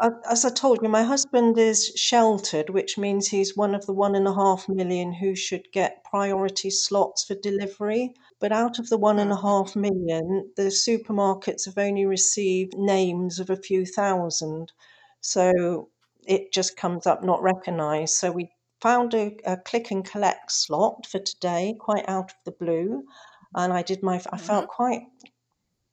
As 0.00 0.44
I 0.44 0.50
told 0.50 0.80
you, 0.82 0.88
my 0.88 1.02
husband 1.02 1.58
is 1.58 1.86
sheltered, 1.96 2.70
which 2.70 2.96
means 2.96 3.28
he's 3.28 3.56
one 3.56 3.74
of 3.74 3.86
the 3.86 3.92
one 3.92 4.14
and 4.14 4.28
a 4.28 4.34
half 4.34 4.68
million 4.68 5.12
who 5.12 5.34
should 5.34 5.72
get 5.72 6.04
priority 6.04 6.70
slots 6.70 7.24
for 7.24 7.34
delivery. 7.34 8.14
But 8.38 8.52
out 8.52 8.78
of 8.78 8.88
the 8.88 8.98
one 8.98 9.18
and 9.18 9.32
a 9.32 9.40
half 9.40 9.74
million, 9.74 10.52
the 10.56 10.70
supermarkets 10.70 11.64
have 11.66 11.78
only 11.78 12.06
received 12.06 12.78
names 12.78 13.40
of 13.40 13.50
a 13.50 13.56
few 13.56 13.84
thousand. 13.84 14.72
So 15.20 15.88
it 16.24 16.52
just 16.52 16.76
comes 16.76 17.06
up 17.06 17.24
not 17.24 17.42
recognised. 17.42 18.14
So 18.14 18.30
we 18.30 18.50
found 18.80 19.14
a, 19.14 19.36
a 19.44 19.56
click 19.56 19.90
and 19.90 20.04
collect 20.04 20.52
slot 20.52 21.06
for 21.06 21.18
today, 21.18 21.74
quite 21.80 22.08
out 22.08 22.30
of 22.30 22.36
the 22.44 22.52
blue. 22.52 23.02
And 23.54 23.72
I 23.72 23.82
did 23.82 24.02
my, 24.02 24.22
I 24.30 24.38
felt 24.38 24.64
mm-hmm. 24.64 24.76
quite 24.76 25.02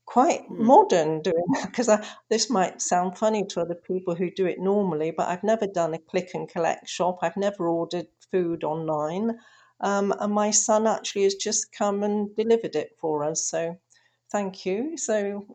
quite 0.05 0.49
Mm. 0.49 0.59
modern 0.59 1.21
doing 1.21 1.45
that 1.53 1.67
because 1.71 1.89
this 2.29 2.49
might 2.49 2.81
sound 2.81 3.17
funny 3.17 3.43
to 3.45 3.61
other 3.61 3.75
people 3.75 4.15
who 4.15 4.29
do 4.31 4.45
it 4.45 4.59
normally, 4.59 5.11
but 5.11 5.27
I've 5.27 5.43
never 5.43 5.67
done 5.67 5.93
a 5.93 5.99
click 5.99 6.31
and 6.33 6.47
collect 6.49 6.87
shop. 6.87 7.19
I've 7.21 7.37
never 7.37 7.67
ordered 7.67 8.07
food 8.31 8.63
online. 8.63 9.39
Um, 9.81 10.13
and 10.19 10.33
my 10.33 10.51
son 10.51 10.87
actually 10.87 11.23
has 11.23 11.35
just 11.35 11.71
come 11.71 12.03
and 12.03 12.35
delivered 12.35 12.75
it 12.75 12.95
for 12.99 13.23
us. 13.23 13.49
So 13.49 13.77
thank 14.31 14.65
you. 14.65 14.97
So 14.97 15.45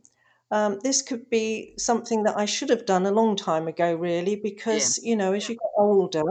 um, 0.50 0.80
this 0.82 1.00
could 1.02 1.30
be 1.30 1.74
something 1.78 2.24
that 2.24 2.36
I 2.36 2.44
should 2.44 2.70
have 2.70 2.84
done 2.86 3.06
a 3.06 3.12
long 3.12 3.36
time 3.36 3.68
ago, 3.68 3.94
really, 3.94 4.36
because, 4.36 4.98
you 4.98 5.16
know, 5.16 5.32
as 5.32 5.48
you 5.48 5.54
get 5.54 5.70
older, 5.78 6.22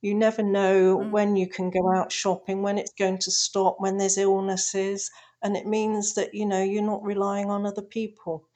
you 0.00 0.14
never 0.14 0.42
know 0.42 0.98
Mm. 0.98 1.10
when 1.10 1.36
you 1.36 1.46
can 1.48 1.70
go 1.70 1.92
out 1.94 2.10
shopping, 2.12 2.62
when 2.62 2.78
it's 2.78 2.92
going 2.92 3.18
to 3.18 3.30
stop, 3.30 3.76
when 3.78 3.98
there's 3.98 4.18
illnesses, 4.18 5.10
and 5.44 5.56
it 5.56 5.66
means 5.66 6.14
that 6.14 6.34
you 6.34 6.46
know 6.46 6.62
you're 6.62 6.82
not 6.82 7.04
relying 7.04 7.50
on 7.50 7.66
other 7.66 7.82
people. 7.82 8.48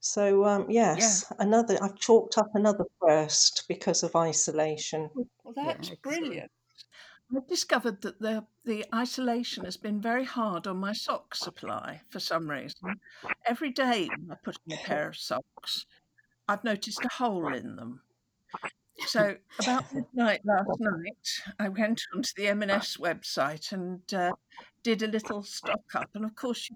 So 0.00 0.44
um, 0.44 0.66
yes, 0.68 1.32
another 1.38 1.78
I've 1.80 1.98
chalked 1.98 2.36
up 2.36 2.50
another 2.54 2.84
first 3.00 3.64
because 3.68 4.02
of 4.02 4.14
isolation. 4.14 5.08
Well, 5.14 5.54
that's 5.56 5.90
excellent. 5.90 6.02
brilliant. 6.02 6.50
I've 7.34 7.46
discovered 7.46 8.02
that 8.02 8.20
the 8.20 8.44
the 8.64 8.84
isolation 8.94 9.64
has 9.64 9.76
been 9.76 10.00
very 10.00 10.24
hard 10.24 10.66
on 10.66 10.78
my 10.78 10.92
sock 10.92 11.34
supply 11.34 12.00
for 12.10 12.20
some 12.20 12.50
reason. 12.50 13.00
Every 13.46 13.70
day 13.70 14.08
I 14.30 14.34
put 14.42 14.58
in 14.66 14.74
a 14.74 14.78
pair 14.78 15.08
of 15.08 15.16
socks, 15.16 15.86
I've 16.48 16.64
noticed 16.64 17.04
a 17.04 17.08
hole 17.08 17.52
in 17.54 17.76
them. 17.76 18.00
So 19.06 19.36
about 19.60 19.84
midnight 19.94 20.40
last 20.44 20.80
night, 20.80 21.28
I 21.60 21.68
went 21.68 22.02
onto 22.14 22.30
the 22.36 22.48
M&S 22.48 22.96
website 22.96 23.70
and 23.72 24.02
uh, 24.12 24.32
did 24.88 25.02
a 25.02 25.12
little 25.12 25.42
stock 25.42 25.94
up. 25.94 26.08
And 26.14 26.24
of 26.24 26.34
course, 26.34 26.70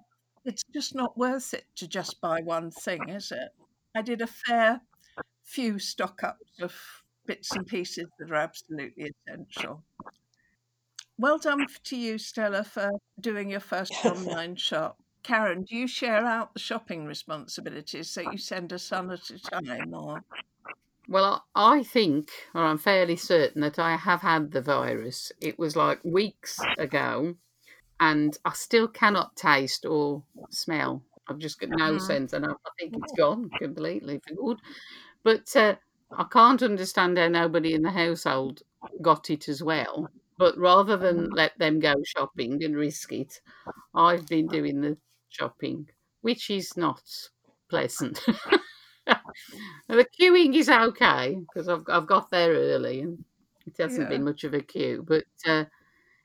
it's 0.44 0.62
just 0.74 0.94
not 0.94 1.16
worth 1.16 1.54
it 1.54 1.64
to 1.76 1.88
just 1.88 2.20
buy 2.20 2.40
one 2.42 2.70
thing, 2.70 3.08
is 3.08 3.32
it? 3.32 3.48
I 3.94 4.02
did 4.02 4.20
a 4.20 4.26
fair 4.26 4.80
few 5.44 5.78
stock 5.78 6.22
ups 6.22 6.60
of 6.60 6.74
bits 7.26 7.52
and 7.52 7.66
pieces 7.66 8.06
that 8.18 8.30
are 8.30 8.34
absolutely 8.34 9.10
essential. 9.26 9.82
Well 11.18 11.38
done 11.38 11.66
to 11.84 11.96
you, 11.96 12.18
Stella, 12.18 12.64
for 12.64 12.90
doing 13.20 13.50
your 13.50 13.60
first 13.60 13.94
online 14.04 14.56
shop. 14.56 14.98
Karen, 15.22 15.64
do 15.64 15.76
you 15.76 15.86
share 15.86 16.26
out 16.26 16.52
the 16.52 16.60
shopping 16.60 17.06
responsibilities 17.06 18.10
so 18.10 18.20
you 18.20 18.36
send 18.36 18.72
a 18.72 18.78
son 18.78 19.10
at 19.10 19.30
a 19.30 19.38
time, 19.38 19.94
or 19.94 20.22
Well, 21.08 21.46
I 21.54 21.82
think, 21.82 22.30
or 22.54 22.64
I'm 22.64 22.78
fairly 22.78 23.16
certain 23.16 23.62
that 23.62 23.78
I 23.78 23.96
have 23.96 24.20
had 24.20 24.50
the 24.50 24.60
virus. 24.60 25.32
It 25.40 25.58
was 25.58 25.76
like 25.76 26.00
weeks 26.04 26.60
ago, 26.76 27.36
and 28.02 28.36
I 28.44 28.52
still 28.54 28.88
cannot 28.88 29.36
taste 29.36 29.86
or 29.86 30.24
smell. 30.50 31.04
I've 31.28 31.38
just 31.38 31.60
got 31.60 31.70
no 31.70 31.98
Mhm. 31.98 31.98
sense, 31.98 32.34
and 32.34 32.44
I, 32.46 32.50
I 32.50 32.70
think 32.78 32.98
it's 32.98 33.12
gone 33.12 33.52
completely 33.58 34.20
for 34.26 34.34
good. 34.36 34.60
But 35.24 35.54
uh, 35.56 35.76
I 36.18 36.24
can't 36.24 36.62
understand 36.62 37.18
how 37.18 37.28
nobody 37.28 37.74
in 37.74 37.82
the 37.82 37.92
household 37.92 38.62
got 39.02 39.30
it 39.30 39.48
as 39.48 39.62
well. 39.62 40.10
But 40.38 40.58
rather 40.58 40.96
than 40.98 41.30
let 41.30 41.58
them 41.58 41.80
go 41.80 41.94
shopping 42.04 42.64
and 42.64 42.76
risk 42.76 43.12
it, 43.12 43.40
I've 43.94 44.28
been 44.28 44.48
doing 44.48 44.80
the 44.82 44.98
shopping, 45.30 45.90
which 46.22 46.50
is 46.50 46.76
not 46.76 47.02
pleasant. 47.70 48.20
the 49.88 50.06
queuing 50.18 50.54
is 50.54 50.68
okay 50.68 51.36
because 51.40 51.68
I've 51.68 51.84
I've 51.88 52.06
got 52.06 52.30
there 52.30 52.52
early 52.52 53.00
and 53.00 53.20
it 53.66 53.76
hasn't 53.78 54.08
Yeah. 54.08 54.10
been 54.10 54.24
much 54.24 54.44
of 54.44 54.54
a 54.54 54.60
queue, 54.60 55.04
but 55.06 55.24
uh, 55.46 55.64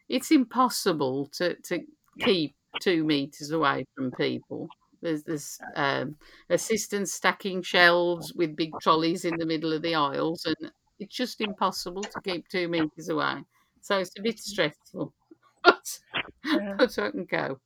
it's 0.09 0.31
impossible 0.31 1.27
to, 1.33 1.55
to 1.63 1.85
keep 2.19 2.55
two 2.81 3.03
meters 3.03 3.51
away 3.51 3.85
from 3.95 4.11
people. 4.13 4.69
There's 5.01 5.23
there's 5.23 5.59
um, 5.75 6.17
assistants 6.49 7.13
stacking 7.13 7.61
shelves 7.61 8.33
with 8.33 8.55
big 8.55 8.79
trolleys 8.79 9.25
in 9.25 9.37
the 9.37 9.45
middle 9.45 9.73
of 9.73 9.81
the 9.83 9.95
aisles, 9.95 10.45
and 10.45 10.71
it's 10.99 11.15
just 11.15 11.39
impossible 11.41 12.07
to 12.07 12.19
keep 12.21 12.47
two 12.49 12.67
meters 12.67 13.09
away. 13.09 13.43
So 13.81 13.99
it's 13.99 14.17
a 14.17 14.21
bit 14.23 14.39
stressful, 14.39 15.13
but 15.63 15.99
Yeah. 16.43 16.79
but 16.79 16.97
I 16.99 17.11
can 17.11 17.25
go. 17.25 17.59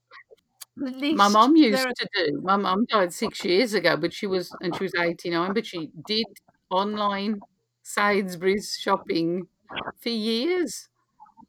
My 1.12 1.28
mum 1.28 1.56
used 1.56 1.88
are 1.88 1.94
to 1.94 2.10
do. 2.16 2.42
My 2.42 2.56
mum 2.56 2.86
died 2.86 3.14
six 3.14 3.44
years 3.44 3.74
ago, 3.74 3.98
but 3.98 4.14
she 4.14 4.28
was 4.28 4.56
and 4.62 4.76
she 4.76 4.84
was 4.86 4.96
eighty 4.96 5.30
nine. 5.30 5.54
But 5.54 5.66
she 5.66 5.92
did 6.06 6.28
online 6.70 7.46
Sainsbury's 7.84 8.78
shopping 8.80 9.48
for 10.00 10.10
years. 10.10 10.90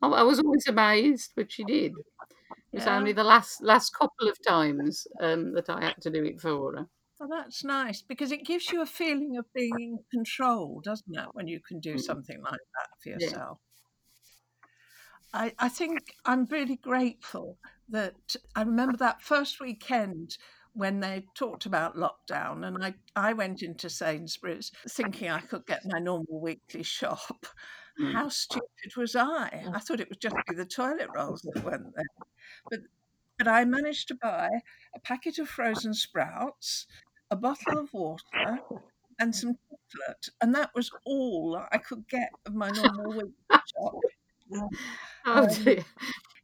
I, 0.02 0.22
was 0.22 0.40
always 0.40 0.66
amazed, 0.66 1.32
but 1.36 1.52
she 1.52 1.64
did. 1.64 1.92
It 1.92 2.76
was 2.76 2.84
Yeah. 2.84 2.98
only 2.98 3.12
the 3.12 3.24
last 3.24 3.62
last 3.62 3.90
couple 3.90 4.28
of 4.28 4.36
times 4.46 5.06
um, 5.20 5.52
that 5.54 5.70
I 5.70 5.80
had 5.84 6.00
to 6.02 6.10
do 6.10 6.24
it 6.24 6.40
for 6.40 6.76
her. 6.76 6.86
Well, 7.20 7.28
that's 7.28 7.62
nice 7.62 8.02
because 8.02 8.32
it 8.32 8.44
gives 8.44 8.72
you 8.72 8.82
a 8.82 8.86
feeling 8.86 9.36
of 9.36 9.44
being 9.54 9.78
in 9.78 9.98
control, 10.10 10.80
doesn't 10.80 11.14
it, 11.16 11.28
when 11.34 11.46
you 11.46 11.60
can 11.60 11.78
do 11.78 11.94
Mm. 11.94 12.00
something 12.04 12.42
like 12.42 12.60
that 12.76 12.88
for 13.00 13.08
Yeah. 13.10 13.14
yourself? 13.14 13.58
I, 15.32 15.52
I 15.58 15.68
think 15.68 16.14
I'm 16.24 16.46
really 16.46 16.76
grateful 16.76 17.58
that 17.88 18.36
I 18.54 18.62
remember 18.62 18.96
that 18.98 19.22
first 19.22 19.60
weekend 19.60 20.36
when 20.74 21.00
they 21.00 21.26
talked 21.34 21.66
about 21.66 21.96
lockdown, 21.96 22.66
and 22.66 22.82
I, 22.82 22.94
I 23.14 23.34
went 23.34 23.62
into 23.62 23.90
Sainsbury's 23.90 24.72
thinking 24.88 25.28
I 25.30 25.40
could 25.40 25.66
get 25.66 25.84
my 25.86 25.98
normal 25.98 26.40
weekly 26.40 26.82
shop. 26.82 27.46
Mm. 28.00 28.12
How 28.12 28.28
stupid 28.28 28.96
was 28.96 29.14
I? 29.16 29.64
I 29.74 29.78
thought 29.78 30.00
it 30.00 30.08
would 30.08 30.20
just 30.20 30.36
be 30.48 30.54
the 30.54 30.64
toilet 30.64 31.08
rolls 31.14 31.42
that 31.42 31.62
weren't 31.64 31.94
there. 31.94 32.04
But 32.70 32.80
but 33.38 33.48
I 33.48 33.64
managed 33.64 34.08
to 34.08 34.14
buy 34.14 34.48
a 34.94 35.00
packet 35.00 35.38
of 35.38 35.48
frozen 35.48 35.94
sprouts, 35.94 36.86
a 37.30 37.36
bottle 37.36 37.78
of 37.78 37.92
water, 37.92 38.60
and 39.18 39.34
some 39.34 39.58
chocolate, 39.92 40.28
and 40.40 40.54
that 40.54 40.70
was 40.74 40.90
all 41.04 41.60
I 41.72 41.78
could 41.78 42.06
get 42.08 42.30
of 42.46 42.54
my 42.54 42.70
normal 42.70 43.10
weekly 43.12 43.32
shop. 43.50 43.94
Oh 45.24 45.44
Um, 45.44 45.48
dear. 45.64 45.84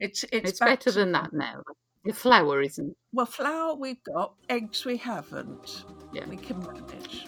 It's 0.00 0.24
it's, 0.32 0.50
It's 0.50 0.60
better 0.60 0.90
than 0.90 1.12
that 1.12 1.32
now. 1.32 1.62
The 2.04 2.12
flour 2.14 2.62
isn't. 2.62 2.96
Well, 3.12 3.26
flour 3.26 3.74
we've 3.74 4.02
got, 4.04 4.34
eggs 4.48 4.84
we 4.86 4.96
haven't. 4.96 5.84
Yeah. 6.14 6.26
We 6.26 6.36
can 6.36 6.60
manage. 6.60 7.26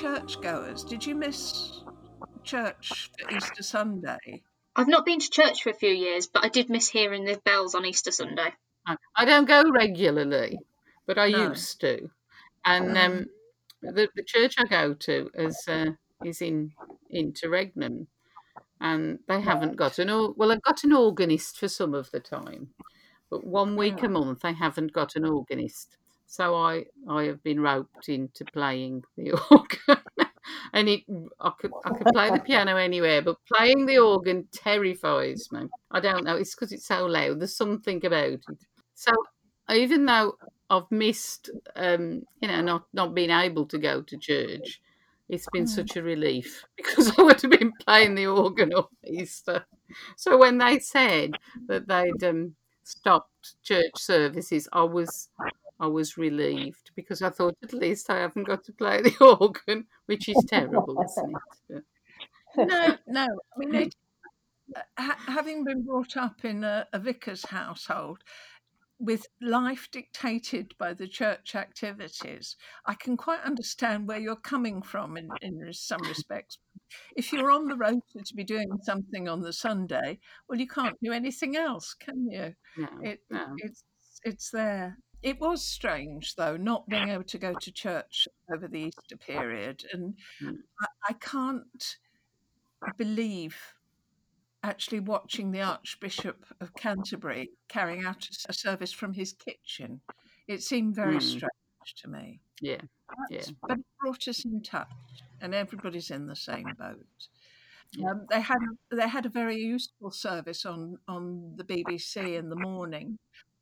Churchgoers? 0.00 0.84
Did 0.84 1.06
you 1.06 1.14
miss 1.14 1.82
church 2.44 3.10
for 3.18 3.30
Easter 3.34 3.62
Sunday? 3.62 4.42
I've 4.74 4.88
not 4.88 5.06
been 5.06 5.20
to 5.20 5.30
church 5.30 5.62
for 5.62 5.70
a 5.70 5.74
few 5.74 5.90
years, 5.90 6.26
but 6.26 6.44
I 6.44 6.48
did 6.48 6.68
miss 6.68 6.88
hearing 6.88 7.24
the 7.24 7.40
bells 7.44 7.74
on 7.74 7.86
Easter 7.86 8.10
Sunday. 8.12 8.52
I, 8.86 8.96
I 9.16 9.24
don't 9.24 9.48
go 9.48 9.62
regularly, 9.70 10.58
but 11.06 11.18
I 11.18 11.28
No. 11.28 11.48
used 11.48 11.80
to. 11.80 12.10
And 12.64 12.96
um, 12.98 13.26
the, 13.80 14.08
the 14.14 14.24
church 14.24 14.54
I 14.58 14.64
go 14.64 14.94
to 14.94 15.30
is 15.34 15.64
uh, 15.68 15.92
is 16.24 16.42
in 16.42 16.72
Interregnum, 17.10 18.08
and 18.80 19.20
they 19.28 19.40
haven't 19.40 19.76
got 19.76 19.98
an 19.98 20.10
or- 20.10 20.32
well, 20.32 20.50
they've 20.50 20.62
got 20.62 20.84
an 20.84 20.92
organist 20.92 21.58
for 21.58 21.68
some 21.68 21.94
of 21.94 22.10
the 22.10 22.20
time, 22.20 22.74
but 23.30 23.44
one 23.46 23.76
week 23.76 24.02
a 24.02 24.08
month 24.08 24.40
they 24.40 24.52
haven't 24.52 24.92
got 24.92 25.16
an 25.16 25.24
organist. 25.24 25.96
So 26.26 26.54
I 26.56 26.86
I 27.08 27.24
have 27.24 27.42
been 27.42 27.60
roped 27.60 28.08
into 28.08 28.44
playing 28.44 29.04
the 29.16 29.32
organ. 29.50 30.02
And 30.72 30.88
it, 30.88 31.02
I 31.40 31.50
could, 31.58 31.74
I 31.84 31.90
could 31.90 32.12
play 32.12 32.30
the 32.30 32.40
piano 32.40 32.76
anywhere, 32.76 33.22
but 33.22 33.38
playing 33.52 33.86
the 33.86 33.98
organ 33.98 34.48
terrifies 34.52 35.50
me. 35.50 35.66
I 35.90 36.00
don't 36.00 36.24
know. 36.24 36.36
It's 36.36 36.54
because 36.54 36.72
it's 36.72 36.86
so 36.86 37.06
loud. 37.06 37.40
There's 37.40 37.56
something 37.56 38.04
about 38.04 38.28
it. 38.48 38.64
So 38.94 39.12
even 39.70 40.06
though 40.06 40.38
I've 40.70 40.90
missed, 40.90 41.50
um, 41.74 42.26
you 42.40 42.48
know, 42.48 42.60
not 42.62 42.84
not 42.92 43.14
being 43.14 43.30
able 43.30 43.66
to 43.66 43.78
go 43.78 44.02
to 44.02 44.18
church. 44.18 44.80
It's 45.28 45.48
been 45.48 45.66
Mm. 45.66 45.68
such 45.68 45.96
a 45.96 46.02
relief 46.02 46.64
because 46.76 47.10
I 47.18 47.22
would 47.22 47.40
have 47.42 47.50
been 47.50 47.72
playing 47.72 48.14
the 48.14 48.26
organ 48.28 48.72
on 48.72 48.86
Easter. 49.04 49.66
So 50.16 50.36
when 50.38 50.58
they 50.58 50.78
said 50.78 51.38
that 51.68 51.88
they'd 51.88 52.22
um, 52.24 52.56
stopped 52.84 53.56
church 53.62 54.00
services, 54.02 54.68
I 54.72 54.82
was 54.84 55.30
I 55.78 55.86
was 55.86 56.16
relieved 56.16 56.90
because 56.94 57.22
I 57.22 57.30
thought 57.30 57.56
at 57.62 57.72
least 57.72 58.08
I 58.10 58.18
haven't 58.18 58.44
got 58.46 58.64
to 58.64 58.72
play 58.72 59.02
the 59.02 59.36
organ, 59.40 59.86
which 60.06 60.28
is 60.28 60.44
terrible, 60.48 61.02
isn't 61.04 61.36
it? 61.70 61.84
No, 62.56 62.96
no. 63.06 63.26
I 63.26 63.58
mean, 63.58 63.74
it, 63.74 63.94
uh, 64.74 64.80
ha- 64.98 65.18
having 65.26 65.62
been 65.64 65.84
brought 65.84 66.16
up 66.16 66.42
in 66.42 66.64
a, 66.64 66.86
a 66.94 66.98
vicar's 66.98 67.44
household 67.44 68.22
with 68.98 69.26
life 69.42 69.88
dictated 69.92 70.72
by 70.78 70.94
the 70.94 71.06
church 71.06 71.54
activities, 71.54 72.56
I 72.86 72.94
can 72.94 73.18
quite 73.18 73.42
understand 73.42 74.08
where 74.08 74.18
you're 74.18 74.36
coming 74.36 74.80
from 74.80 75.18
in, 75.18 75.28
in 75.42 75.70
some 75.74 76.00
respects. 76.08 76.56
If 77.14 77.30
you're 77.30 77.50
on 77.50 77.68
the 77.68 77.76
road 77.76 78.00
to 78.24 78.34
be 78.34 78.44
doing 78.44 78.70
something 78.84 79.28
on 79.28 79.42
the 79.42 79.52
Sunday, 79.52 80.18
well, 80.48 80.58
you 80.58 80.66
can't 80.66 80.96
do 81.02 81.12
anything 81.12 81.56
else, 81.56 81.92
can 81.92 82.30
you? 82.30 82.54
No, 82.78 82.88
It, 83.02 83.20
no. 83.28 83.54
it's 83.58 83.84
it's 84.24 84.50
there. 84.50 84.96
It 85.26 85.40
was 85.40 85.66
strange 85.66 86.36
though, 86.36 86.56
not 86.56 86.88
being 86.88 87.08
able 87.08 87.24
to 87.24 87.38
go 87.38 87.52
to 87.52 87.72
church 87.72 88.28
over 88.48 88.68
the 88.68 88.78
Easter 88.78 89.16
period, 89.16 89.84
and 89.92 90.14
Mm. 90.40 90.58
I, 90.80 90.86
I 91.08 91.12
can't 91.14 91.96
believe 92.96 93.56
actually 94.62 95.00
watching 95.00 95.50
the 95.50 95.62
Archbishop 95.62 96.46
of 96.60 96.72
Canterbury 96.74 97.50
carrying 97.66 98.04
out 98.04 98.28
a 98.48 98.52
service 98.52 98.92
from 98.92 99.14
his 99.14 99.32
kitchen. 99.32 100.00
It 100.46 100.62
seemed 100.62 100.94
very 100.94 101.16
Mm. 101.16 101.22
strange 101.22 101.94
to 102.02 102.08
me. 102.08 102.40
Yeah, 102.60 102.82
yeah. 103.28 103.46
But 103.62 103.80
it 103.80 103.86
brought 103.98 104.28
us 104.28 104.44
in 104.44 104.62
touch, 104.62 104.88
and 105.40 105.52
everybody's 105.56 106.12
in 106.12 106.28
the 106.28 106.36
same 106.36 106.72
boat. 106.78 107.28
Um, 108.04 108.26
they 108.30 108.40
had 108.40 108.58
they 108.92 109.08
had 109.08 109.26
a 109.26 109.28
very 109.30 109.56
useful 109.56 110.12
service 110.12 110.64
on 110.64 110.98
on 111.08 111.56
the 111.56 111.64
BBC 111.64 112.36
in 112.36 112.48
the 112.48 112.56
morning, 112.70 113.18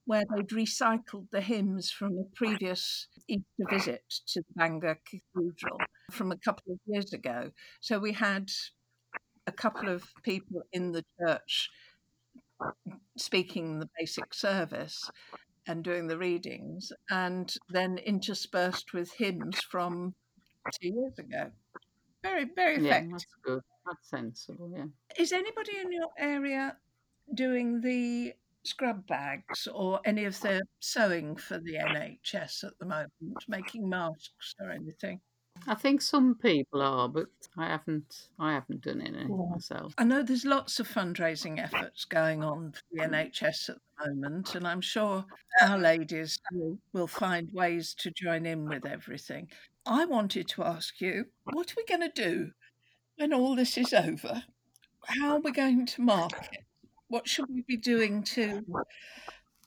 where 0.06 0.24
they'd 0.34 0.48
recycled 0.48 1.26
the 1.32 1.40
hymns 1.40 1.90
from 1.90 2.18
a 2.18 2.24
previous 2.36 3.08
Easter 3.28 3.64
visit 3.70 4.02
to 4.28 4.40
the 4.40 4.54
Bangor 4.54 4.98
Cathedral 5.04 5.78
from 6.10 6.30
a 6.32 6.36
couple 6.36 6.72
of 6.72 6.78
years 6.86 7.12
ago. 7.12 7.50
So 7.80 7.98
we 7.98 8.12
had 8.12 8.50
a 9.46 9.52
couple 9.52 9.88
of 9.88 10.04
people 10.22 10.62
in 10.72 10.92
the 10.92 11.04
church 11.20 11.70
speaking 13.16 13.78
the 13.78 13.88
basic 13.98 14.32
service 14.34 15.10
and 15.66 15.82
doing 15.82 16.06
the 16.08 16.18
readings, 16.18 16.92
and 17.10 17.54
then 17.70 17.96
interspersed 17.98 18.92
with 18.92 19.10
hymns 19.14 19.58
from 19.70 20.14
two 20.80 20.88
years 20.88 21.18
ago. 21.18 21.50
Very, 22.22 22.44
very 22.54 22.74
Yeah, 22.82 22.98
effective. 22.98 23.10
that's 23.12 23.26
good. 23.42 23.62
That's 23.86 24.10
sensible, 24.10 24.70
yeah. 24.76 24.84
Is 25.18 25.32
anybody 25.32 25.78
in 25.78 25.90
your 25.92 26.10
area 26.18 26.76
doing 27.34 27.80
the 27.80 28.34
scrub 28.64 29.06
bags 29.06 29.68
or 29.72 30.00
any 30.04 30.24
of 30.24 30.40
the 30.40 30.62
sewing 30.80 31.36
for 31.36 31.58
the 31.58 31.74
NHS 31.74 32.64
at 32.64 32.78
the 32.78 32.86
moment, 32.86 33.44
making 33.48 33.88
masks 33.88 34.54
or 34.60 34.70
anything? 34.70 35.20
I 35.66 35.74
think 35.74 36.02
some 36.02 36.34
people 36.34 36.82
are, 36.82 37.08
but 37.08 37.28
I 37.56 37.68
haven't 37.68 38.28
I 38.38 38.52
haven't 38.52 38.82
done 38.82 39.00
any 39.00 39.24
myself. 39.24 39.94
I 39.96 40.04
know 40.04 40.22
there's 40.22 40.44
lots 40.44 40.80
of 40.80 40.88
fundraising 40.88 41.62
efforts 41.62 42.04
going 42.04 42.42
on 42.42 42.72
for 42.72 42.82
the 42.92 43.04
NHS 43.04 43.70
at 43.70 43.76
the 43.76 44.14
moment, 44.14 44.54
and 44.54 44.66
I'm 44.66 44.80
sure 44.80 45.24
our 45.62 45.78
ladies 45.78 46.38
will, 46.52 46.78
will 46.92 47.06
find 47.06 47.48
ways 47.52 47.94
to 48.00 48.10
join 48.10 48.46
in 48.46 48.68
with 48.68 48.84
everything. 48.84 49.48
I 49.86 50.04
wanted 50.06 50.48
to 50.48 50.64
ask 50.64 51.00
you, 51.00 51.26
what 51.44 51.70
are 51.70 51.74
we 51.76 51.84
going 51.84 52.10
to 52.10 52.22
do 52.22 52.50
when 53.16 53.32
all 53.32 53.54
this 53.54 53.78
is 53.78 53.92
over? 53.92 54.42
How 55.06 55.34
are 55.34 55.40
we 55.40 55.52
going 55.52 55.86
to 55.86 56.02
market? 56.02 56.63
What 57.08 57.28
should 57.28 57.48
we 57.48 57.62
be 57.62 57.76
doing 57.76 58.22
to 58.24 58.64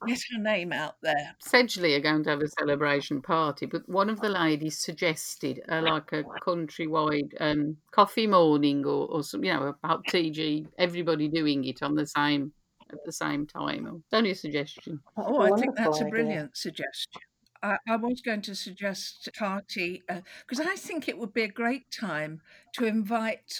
get 0.06 0.20
her 0.32 0.38
name 0.38 0.72
out 0.72 0.96
there? 1.02 1.36
Sedgley 1.42 1.96
are 1.96 2.00
going 2.00 2.24
to 2.24 2.30
have 2.30 2.40
a 2.40 2.48
celebration 2.48 3.22
party, 3.22 3.66
but 3.66 3.88
one 3.88 4.10
of 4.10 4.20
the 4.20 4.28
ladies 4.28 4.78
suggested 4.78 5.62
uh, 5.68 5.82
like 5.82 6.12
a 6.12 6.24
countrywide 6.46 7.32
um, 7.40 7.76
coffee 7.90 8.26
morning 8.26 8.84
or, 8.84 9.08
or 9.08 9.22
some, 9.22 9.44
you 9.44 9.52
know, 9.52 9.74
about 9.82 10.04
TG, 10.06 10.66
everybody 10.78 11.28
doing 11.28 11.64
it 11.64 11.82
on 11.82 11.94
the 11.94 12.06
same 12.06 12.52
at 12.90 13.04
the 13.04 13.12
same 13.12 13.46
time. 13.46 13.86
It's 13.86 14.14
only 14.14 14.30
a 14.30 14.34
suggestion. 14.34 15.00
That's 15.16 15.28
Oh, 15.28 15.42
a 15.42 15.52
I 15.52 15.60
think 15.60 15.76
that's 15.76 16.00
a 16.00 16.06
brilliant 16.06 16.56
suggestion. 16.56 17.20
I, 17.62 17.76
I 17.88 17.96
was 17.96 18.20
going 18.20 18.42
to 18.42 18.54
suggest 18.54 19.28
party 19.36 20.02
because 20.06 20.60
I 20.60 20.76
think 20.76 21.08
it 21.08 21.18
would 21.18 21.34
be 21.34 21.42
a 21.42 21.48
great 21.48 21.90
time 21.90 22.40
to 22.74 22.86
invite 22.86 23.58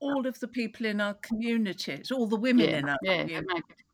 all 0.00 0.26
of 0.26 0.40
the 0.40 0.48
people 0.48 0.86
in 0.86 1.00
our 1.00 1.14
communities, 1.14 2.10
all 2.10 2.26
the 2.26 2.36
women 2.36 2.70
Yeah, 2.70 2.78
in 2.78 2.88
our 2.88 2.98
yeah, 3.02 3.22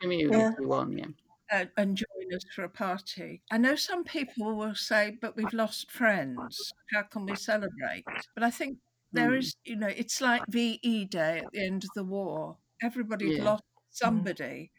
community, 0.00 0.36
make 0.36 0.58
it 0.58 0.66
one, 0.66 0.96
yeah. 0.98 1.06
uh, 1.52 1.66
and 1.76 1.96
join 1.96 2.34
us 2.34 2.44
for 2.54 2.64
a 2.64 2.68
party. 2.68 3.42
I 3.50 3.58
know 3.58 3.76
some 3.76 4.04
people 4.04 4.56
will 4.56 4.74
say, 4.74 5.18
but 5.20 5.36
we've 5.36 5.52
lost 5.52 5.90
friends. 5.90 6.72
How 6.92 7.02
can 7.04 7.24
we 7.26 7.34
celebrate? 7.34 8.04
But 8.34 8.42
I 8.44 8.50
think 8.50 8.78
there 9.12 9.30
Mm. 9.30 9.38
is, 9.38 9.56
you 9.64 9.76
know, 9.76 9.88
it's 9.88 10.20
like 10.20 10.44
VE 10.48 11.04
Day 11.06 11.38
at 11.40 11.52
the 11.52 11.64
end 11.64 11.84
of 11.84 11.90
the 11.94 12.04
war. 12.04 12.58
Everybody 12.82 13.30
Yeah. 13.30 13.44
lost 13.44 13.64
somebody, 13.90 14.72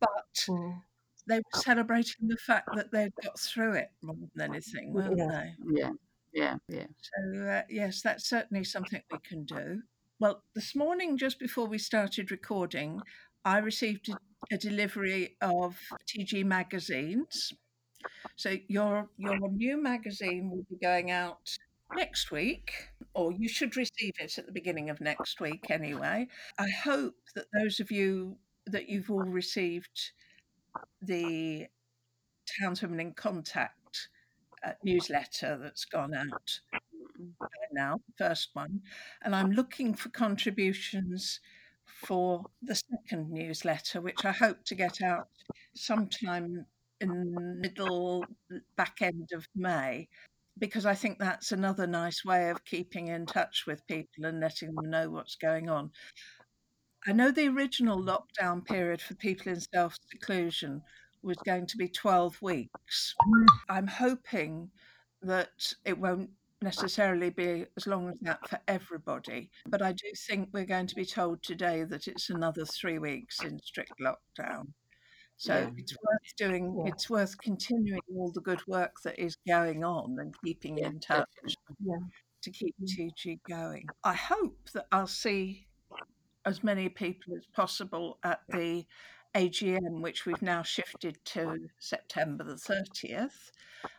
but 0.00 0.34
Mm. 0.48 0.82
they 1.26 1.38
were 1.38 1.42
celebrating 1.52 2.28
the 2.28 2.36
fact 2.36 2.74
that 2.74 2.92
they'd 2.92 3.14
got 3.22 3.38
through 3.40 3.74
it 3.74 3.90
more 4.02 4.16
than 4.34 4.52
anything, 4.54 4.92
weren't 4.92 5.18
Yeah. 5.18 5.26
they? 5.26 5.56
Yeah, 5.80 5.92
yeah, 6.32 6.58
yeah. 6.68 6.86
So, 6.98 7.46
uh, 7.46 7.62
yes, 7.68 8.02
that's 8.02 8.26
certainly 8.28 8.64
something 8.64 9.02
we 9.10 9.18
can 9.18 9.44
do. 9.44 9.82
Well, 10.20 10.44
this 10.54 10.76
morning, 10.76 11.18
just 11.18 11.40
before 11.40 11.66
we 11.66 11.78
started 11.78 12.30
recording, 12.30 13.00
I 13.44 13.58
received 13.58 14.08
a, 14.08 14.16
a 14.54 14.56
delivery 14.56 15.36
of 15.40 15.76
TG 16.06 16.44
magazines. 16.44 17.52
So 18.36 18.56
your 18.68 19.08
your 19.16 19.48
new 19.50 19.82
magazine 19.82 20.50
will 20.50 20.64
be 20.70 20.76
going 20.80 21.10
out 21.10 21.56
next 21.96 22.30
week, 22.30 22.70
or 23.12 23.32
you 23.32 23.48
should 23.48 23.76
receive 23.76 24.14
it 24.20 24.38
at 24.38 24.46
the 24.46 24.52
beginning 24.52 24.88
of 24.88 25.00
next 25.00 25.40
week 25.40 25.68
anyway. 25.68 26.28
I 26.60 26.68
hope 26.68 27.16
that 27.34 27.46
those 27.52 27.80
of 27.80 27.90
you 27.90 28.36
that 28.66 28.88
you've 28.88 29.10
all 29.10 29.24
received 29.24 30.12
the 31.02 31.66
Townswomen 32.62 33.00
in 33.00 33.14
Contact 33.14 34.08
uh, 34.64 34.72
newsletter 34.84 35.58
that's 35.60 35.84
gone 35.84 36.14
out 36.14 36.60
Mm. 37.24 37.48
now, 37.72 38.00
the 38.06 38.24
first 38.24 38.50
one, 38.52 38.82
and 39.22 39.34
I'm 39.34 39.50
looking 39.52 39.94
for 39.94 40.08
contributions 40.10 41.40
for 41.86 42.44
the 42.62 42.74
second 42.74 43.30
newsletter, 43.30 44.00
which 44.00 44.24
I 44.24 44.32
hope 44.32 44.64
to 44.64 44.74
get 44.74 45.02
out 45.02 45.28
sometime 45.74 46.66
in 47.00 47.60
middle 47.60 48.24
back 48.76 49.02
end 49.02 49.30
of 49.32 49.46
May, 49.54 50.08
because 50.58 50.86
I 50.86 50.94
think 50.94 51.18
that's 51.18 51.52
another 51.52 51.86
nice 51.86 52.24
way 52.24 52.50
of 52.50 52.64
keeping 52.64 53.08
in 53.08 53.26
touch 53.26 53.64
with 53.66 53.86
people 53.86 54.24
and 54.24 54.40
letting 54.40 54.74
them 54.74 54.90
know 54.90 55.10
what's 55.10 55.36
going 55.36 55.68
on. 55.68 55.90
I 57.06 57.12
know 57.12 57.30
the 57.30 57.48
original 57.48 58.02
lockdown 58.02 58.64
period 58.64 59.02
for 59.02 59.14
people 59.14 59.52
in 59.52 59.60
self 59.60 59.96
seclusion 60.10 60.82
was 61.22 61.36
going 61.38 61.66
to 61.66 61.76
be 61.76 61.88
12 61.88 62.40
weeks. 62.40 63.14
Mm. 63.26 63.46
I'm 63.68 63.86
hoping 63.86 64.70
that 65.22 65.74
it 65.84 65.98
won't 65.98 66.30
necessarily 66.64 67.30
be 67.30 67.66
as 67.76 67.86
long 67.86 68.08
as 68.08 68.18
that 68.20 68.48
for 68.48 68.58
everybody, 68.66 69.50
but 69.66 69.82
I 69.82 69.92
do 69.92 70.10
think 70.26 70.48
we're 70.52 70.64
going 70.64 70.86
to 70.88 70.94
be 70.94 71.04
told 71.04 71.42
today 71.42 71.84
that 71.84 72.08
it's 72.08 72.30
another 72.30 72.64
three 72.64 72.98
weeks 72.98 73.42
in 73.44 73.60
strict 73.60 73.92
lockdown. 74.00 74.72
So 75.36 75.54
Yeah. 75.54 75.70
it's 75.76 75.92
worth 75.92 76.36
doing, 76.36 76.76
Yeah. 76.78 76.92
it's 76.92 77.10
worth 77.10 77.38
continuing 77.38 78.00
all 78.16 78.32
the 78.32 78.40
good 78.40 78.66
work 78.66 79.00
that 79.02 79.18
is 79.18 79.36
going 79.46 79.84
on 79.84 80.18
and 80.18 80.34
keeping 80.42 80.78
Yeah, 80.78 80.88
in 80.88 81.00
touch. 81.00 81.28
To 82.42 82.50
keep 82.50 82.74
mm. 82.78 82.86
TG 82.86 83.40
going. 83.48 83.86
I 84.02 84.12
hope 84.12 84.70
that 84.74 84.86
I'll 84.92 85.06
see 85.06 85.66
as 86.44 86.62
many 86.62 86.90
people 86.90 87.34
as 87.36 87.46
possible 87.46 88.18
at 88.22 88.42
the 88.50 88.86
AGM, 89.34 90.00
which 90.00 90.26
we've 90.26 90.42
now 90.42 90.62
shifted 90.62 91.18
to 91.24 91.68
September 91.78 92.44
the 92.44 92.54
30th. 92.54 93.50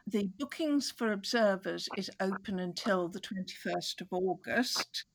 The 0.08 0.30
bookings 0.40 0.92
for 0.92 1.12
observers 1.12 1.90
is 1.98 2.10
open 2.20 2.60
until 2.60 3.10
the 3.10 3.20
21st 3.20 4.02
of 4.02 4.08
August, 4.12 5.06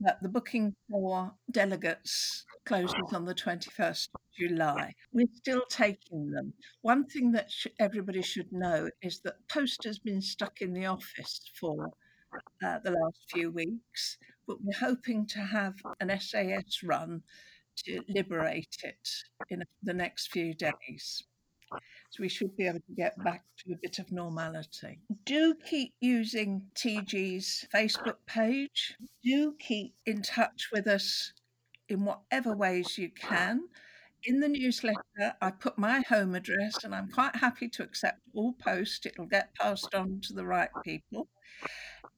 but 0.00 0.18
the 0.22 0.28
booking 0.28 0.74
for 0.88 1.34
delegates 1.50 2.44
closes 2.64 3.12
on 3.12 3.24
the 3.26 3.34
21st 3.34 4.08
of 4.14 4.20
July. 4.38 4.94
We're 5.12 5.26
still 5.34 5.64
taking 5.68 6.30
them. 6.30 6.52
One 6.82 7.04
thing 7.06 7.32
that 7.32 7.50
sh- 7.50 7.66
everybody 7.78 8.22
should 8.22 8.52
know 8.52 8.88
is 9.02 9.20
that 9.20 9.46
Post 9.48 9.84
has 9.84 9.98
been 9.98 10.22
stuck 10.22 10.62
in 10.62 10.72
the 10.72 10.86
office 10.86 11.40
for 11.58 11.90
uh, 12.64 12.78
the 12.82 12.92
last 12.92 13.18
few 13.30 13.50
weeks, 13.50 14.16
but 14.46 14.62
we're 14.62 14.78
hoping 14.78 15.26
to 15.26 15.40
have 15.40 15.74
an 16.00 16.18
SAS 16.18 16.82
run 16.82 17.22
to 17.84 18.02
liberate 18.08 18.76
it 18.82 19.08
in 19.48 19.62
the 19.82 19.94
next 19.94 20.30
few 20.30 20.54
days. 20.54 21.22
So 22.10 22.22
we 22.22 22.28
should 22.28 22.56
be 22.56 22.66
able 22.66 22.80
to 22.80 22.94
get 22.96 23.22
back 23.22 23.44
to 23.58 23.72
a 23.72 23.78
bit 23.80 24.00
of 24.00 24.10
normality. 24.10 24.98
Do 25.24 25.54
keep 25.54 25.94
using 26.00 26.66
TG's 26.74 27.66
Facebook 27.72 28.16
page. 28.26 28.96
Do 29.22 29.54
keep 29.58 29.94
in 30.04 30.22
touch 30.22 30.70
with 30.72 30.88
us 30.88 31.32
in 31.88 32.04
whatever 32.04 32.56
ways 32.56 32.98
you 32.98 33.10
can. 33.10 33.68
In 34.24 34.40
the 34.40 34.48
newsletter, 34.48 35.34
I 35.40 35.50
put 35.50 35.78
my 35.78 36.00
home 36.00 36.34
address 36.34 36.84
and 36.84 36.94
I'm 36.94 37.08
quite 37.08 37.36
happy 37.36 37.68
to 37.68 37.82
accept 37.82 38.20
all 38.34 38.52
posts. 38.54 39.06
It'll 39.06 39.26
get 39.26 39.54
passed 39.54 39.94
on 39.94 40.20
to 40.24 40.32
the 40.32 40.44
right 40.44 40.70
people. 40.84 41.28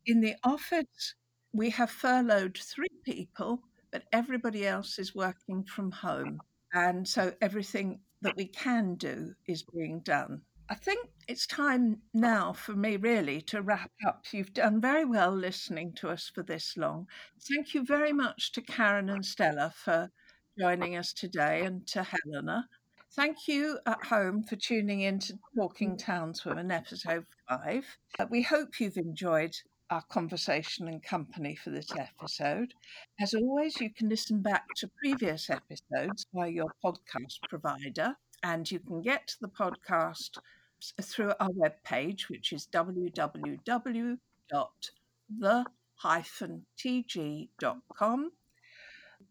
In 0.06 0.20
the 0.20 0.34
office, 0.42 1.14
we 1.52 1.70
have 1.70 1.90
furloughed 1.90 2.58
three 2.58 2.88
people, 3.04 3.62
but 3.92 4.04
everybody 4.12 4.66
else 4.66 4.98
is 4.98 5.14
working 5.14 5.62
from 5.62 5.92
home. 5.92 6.40
And 6.72 7.06
so 7.06 7.34
everything 7.40 8.00
that 8.22 8.36
we 8.36 8.46
can 8.46 8.94
do 8.94 9.34
is 9.46 9.62
being 9.62 10.00
done. 10.00 10.42
I 10.68 10.74
think 10.74 11.10
it's 11.28 11.46
time 11.46 12.00
now 12.14 12.54
for 12.54 12.72
me 12.72 12.96
really 12.96 13.42
to 13.42 13.60
wrap 13.60 13.90
up. 14.06 14.24
You've 14.32 14.54
done 14.54 14.80
very 14.80 15.04
well 15.04 15.30
listening 15.30 15.92
to 15.96 16.08
us 16.08 16.30
for 16.34 16.42
this 16.42 16.76
long. 16.76 17.08
Thank 17.40 17.74
you 17.74 17.84
very 17.84 18.12
much 18.12 18.52
to 18.52 18.62
Karen 18.62 19.10
and 19.10 19.24
Stella 19.24 19.74
for 19.76 20.10
joining 20.58 20.96
us 20.96 21.12
today 21.12 21.62
and 21.64 21.86
to 21.88 22.04
Helena. 22.04 22.68
Thank 23.14 23.46
you 23.46 23.78
at 23.84 24.06
home 24.06 24.42
for 24.42 24.56
tuning 24.56 25.02
in 25.02 25.18
to 25.18 25.38
Talking 25.54 25.98
Townswomen, 25.98 26.72
episode 26.72 27.26
five. 27.46 27.98
Uh, 28.18 28.24
we 28.30 28.40
hope 28.40 28.80
you've 28.80 28.96
enjoyed 28.96 29.54
our 29.92 30.02
conversation 30.08 30.88
and 30.88 31.02
company 31.02 31.54
for 31.54 31.68
this 31.68 31.90
episode. 31.98 32.72
As 33.20 33.34
always, 33.34 33.78
you 33.78 33.90
can 33.92 34.08
listen 34.08 34.40
back 34.40 34.64
to 34.76 34.88
previous 34.98 35.50
episodes 35.50 36.24
via 36.32 36.48
your 36.48 36.72
podcast 36.82 37.42
provider, 37.50 38.16
and 38.42 38.70
you 38.70 38.78
can 38.78 39.02
get 39.02 39.26
to 39.28 39.36
the 39.42 39.48
podcast 39.48 40.38
through 41.02 41.34
our 41.38 41.50
webpage, 41.50 42.30
which 42.30 42.54
is 42.54 42.66
www.the-tg.com. 42.72 43.52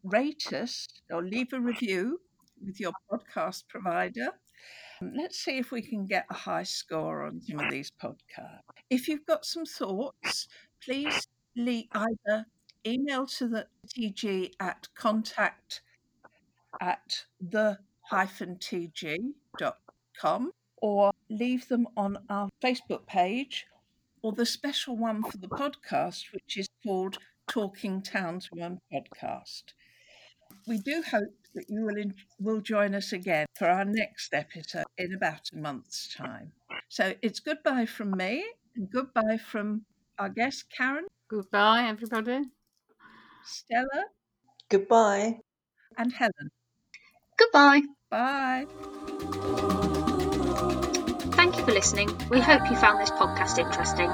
Rate 0.04 0.52
us 0.52 0.88
or 1.10 1.22
leave 1.24 1.52
a 1.52 1.60
review 1.60 2.20
with 2.64 2.78
your 2.78 2.92
podcast 3.10 3.66
provider. 3.68 4.28
Let's 5.00 5.40
see 5.40 5.58
if 5.58 5.72
we 5.72 5.82
can 5.82 6.06
get 6.06 6.26
a 6.30 6.34
high 6.34 6.62
score 6.62 7.26
on 7.26 7.40
some 7.40 7.58
of 7.58 7.68
these 7.72 7.90
podcasts. 8.00 8.60
If 8.92 9.08
you've 9.08 9.24
got 9.24 9.46
some 9.46 9.64
thoughts, 9.64 10.48
please 10.84 11.26
leave 11.56 11.86
either 11.94 12.44
email 12.86 13.26
to 13.38 13.48
the 13.48 13.66
TG 13.88 14.52
at 14.60 14.86
contact 14.94 15.80
at 16.78 17.24
the 17.40 17.78
hyphen 18.02 18.56
tg.com 18.56 19.32
or 20.82 21.10
leave 21.30 21.68
them 21.68 21.88
on 21.96 22.18
our 22.28 22.50
Facebook 22.62 23.06
page 23.06 23.64
or 24.20 24.32
the 24.32 24.44
special 24.44 24.94
one 24.98 25.22
for 25.22 25.38
the 25.38 25.48
podcast, 25.48 26.30
which 26.34 26.58
is 26.58 26.68
called 26.84 27.16
Talking 27.48 28.02
Townswoman 28.02 28.76
Podcast. 28.92 29.72
We 30.68 30.76
do 30.76 31.02
hope 31.10 31.34
that 31.54 31.64
you 31.70 31.86
will, 31.86 31.96
in, 31.96 32.12
will 32.38 32.60
join 32.60 32.94
us 32.94 33.14
again 33.14 33.46
for 33.54 33.68
our 33.70 33.86
next 33.86 34.34
episode 34.34 34.84
in 34.98 35.14
about 35.14 35.48
a 35.50 35.56
month's 35.56 36.14
time. 36.14 36.52
So 36.90 37.14
it's 37.22 37.40
goodbye 37.40 37.86
from 37.86 38.10
me 38.10 38.44
and 38.76 38.90
goodbye 38.90 39.38
from 39.38 39.84
our 40.18 40.28
guest, 40.28 40.66
Karen, 40.76 41.06
Goodbye, 41.28 41.88
everybody. 41.88 42.42
Stella, 43.44 44.04
Goodbye. 44.68 45.38
and 45.96 46.12
Helen. 46.12 46.50
Goodbye. 47.38 47.82
Bye. 48.10 48.66
Thank 51.32 51.56
you 51.56 51.64
for 51.64 51.72
listening. 51.72 52.10
We 52.30 52.40
hope 52.40 52.68
you 52.70 52.76
found 52.76 53.00
this 53.00 53.10
podcast 53.10 53.58
interesting. 53.58 54.10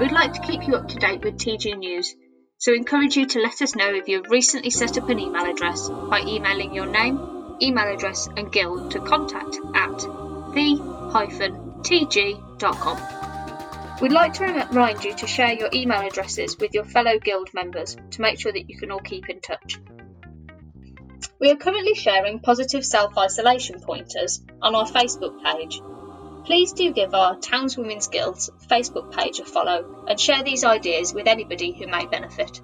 We'd 0.00 0.12
like 0.12 0.32
to 0.34 0.40
keep 0.40 0.66
you 0.66 0.74
up 0.76 0.88
to 0.88 0.96
date 0.96 1.22
with 1.22 1.36
TG 1.36 1.76
News, 1.78 2.14
so 2.58 2.72
encourage 2.72 3.16
you 3.16 3.26
to 3.26 3.40
let 3.40 3.60
us 3.60 3.76
know 3.76 3.92
if 3.94 4.08
you've 4.08 4.30
recently 4.30 4.70
set 4.70 4.96
up 4.98 5.08
an 5.10 5.18
email 5.18 5.44
address 5.44 5.88
by 5.90 6.20
emailing 6.26 6.72
your 6.74 6.86
name, 6.86 7.20
email 7.60 7.86
address, 7.92 8.28
and 8.34 8.50
guild 8.50 8.92
to 8.92 9.00
contact 9.00 9.56
at 9.74 9.98
the-tg.com. 10.54 11.82
We'd 14.02 14.10
like 14.10 14.32
to 14.34 14.44
remind 14.44 15.04
you 15.04 15.14
to 15.14 15.28
share 15.28 15.52
your 15.52 15.68
email 15.72 16.00
addresses 16.00 16.58
with 16.58 16.74
your 16.74 16.82
fellow 16.82 17.20
guild 17.20 17.54
members 17.54 17.96
to 18.10 18.20
make 18.20 18.40
sure 18.40 18.50
that 18.50 18.68
you 18.68 18.76
can 18.76 18.90
all 18.90 18.98
keep 18.98 19.28
in 19.28 19.40
touch. 19.40 19.78
We 21.38 21.52
are 21.52 21.56
currently 21.56 21.94
sharing 21.94 22.40
positive 22.40 22.84
self 22.84 23.16
isolation 23.16 23.78
pointers 23.78 24.44
on 24.60 24.74
our 24.74 24.86
Facebook 24.86 25.40
page. 25.44 25.80
Please 26.44 26.72
do 26.72 26.92
give 26.92 27.14
our 27.14 27.36
Townswomen's 27.36 28.08
Guilds 28.08 28.50
Facebook 28.66 29.16
page 29.16 29.38
a 29.38 29.44
follow 29.44 30.04
and 30.08 30.18
share 30.18 30.42
these 30.42 30.64
ideas 30.64 31.14
with 31.14 31.28
anybody 31.28 31.70
who 31.70 31.86
may 31.86 32.04
benefit. 32.04 32.60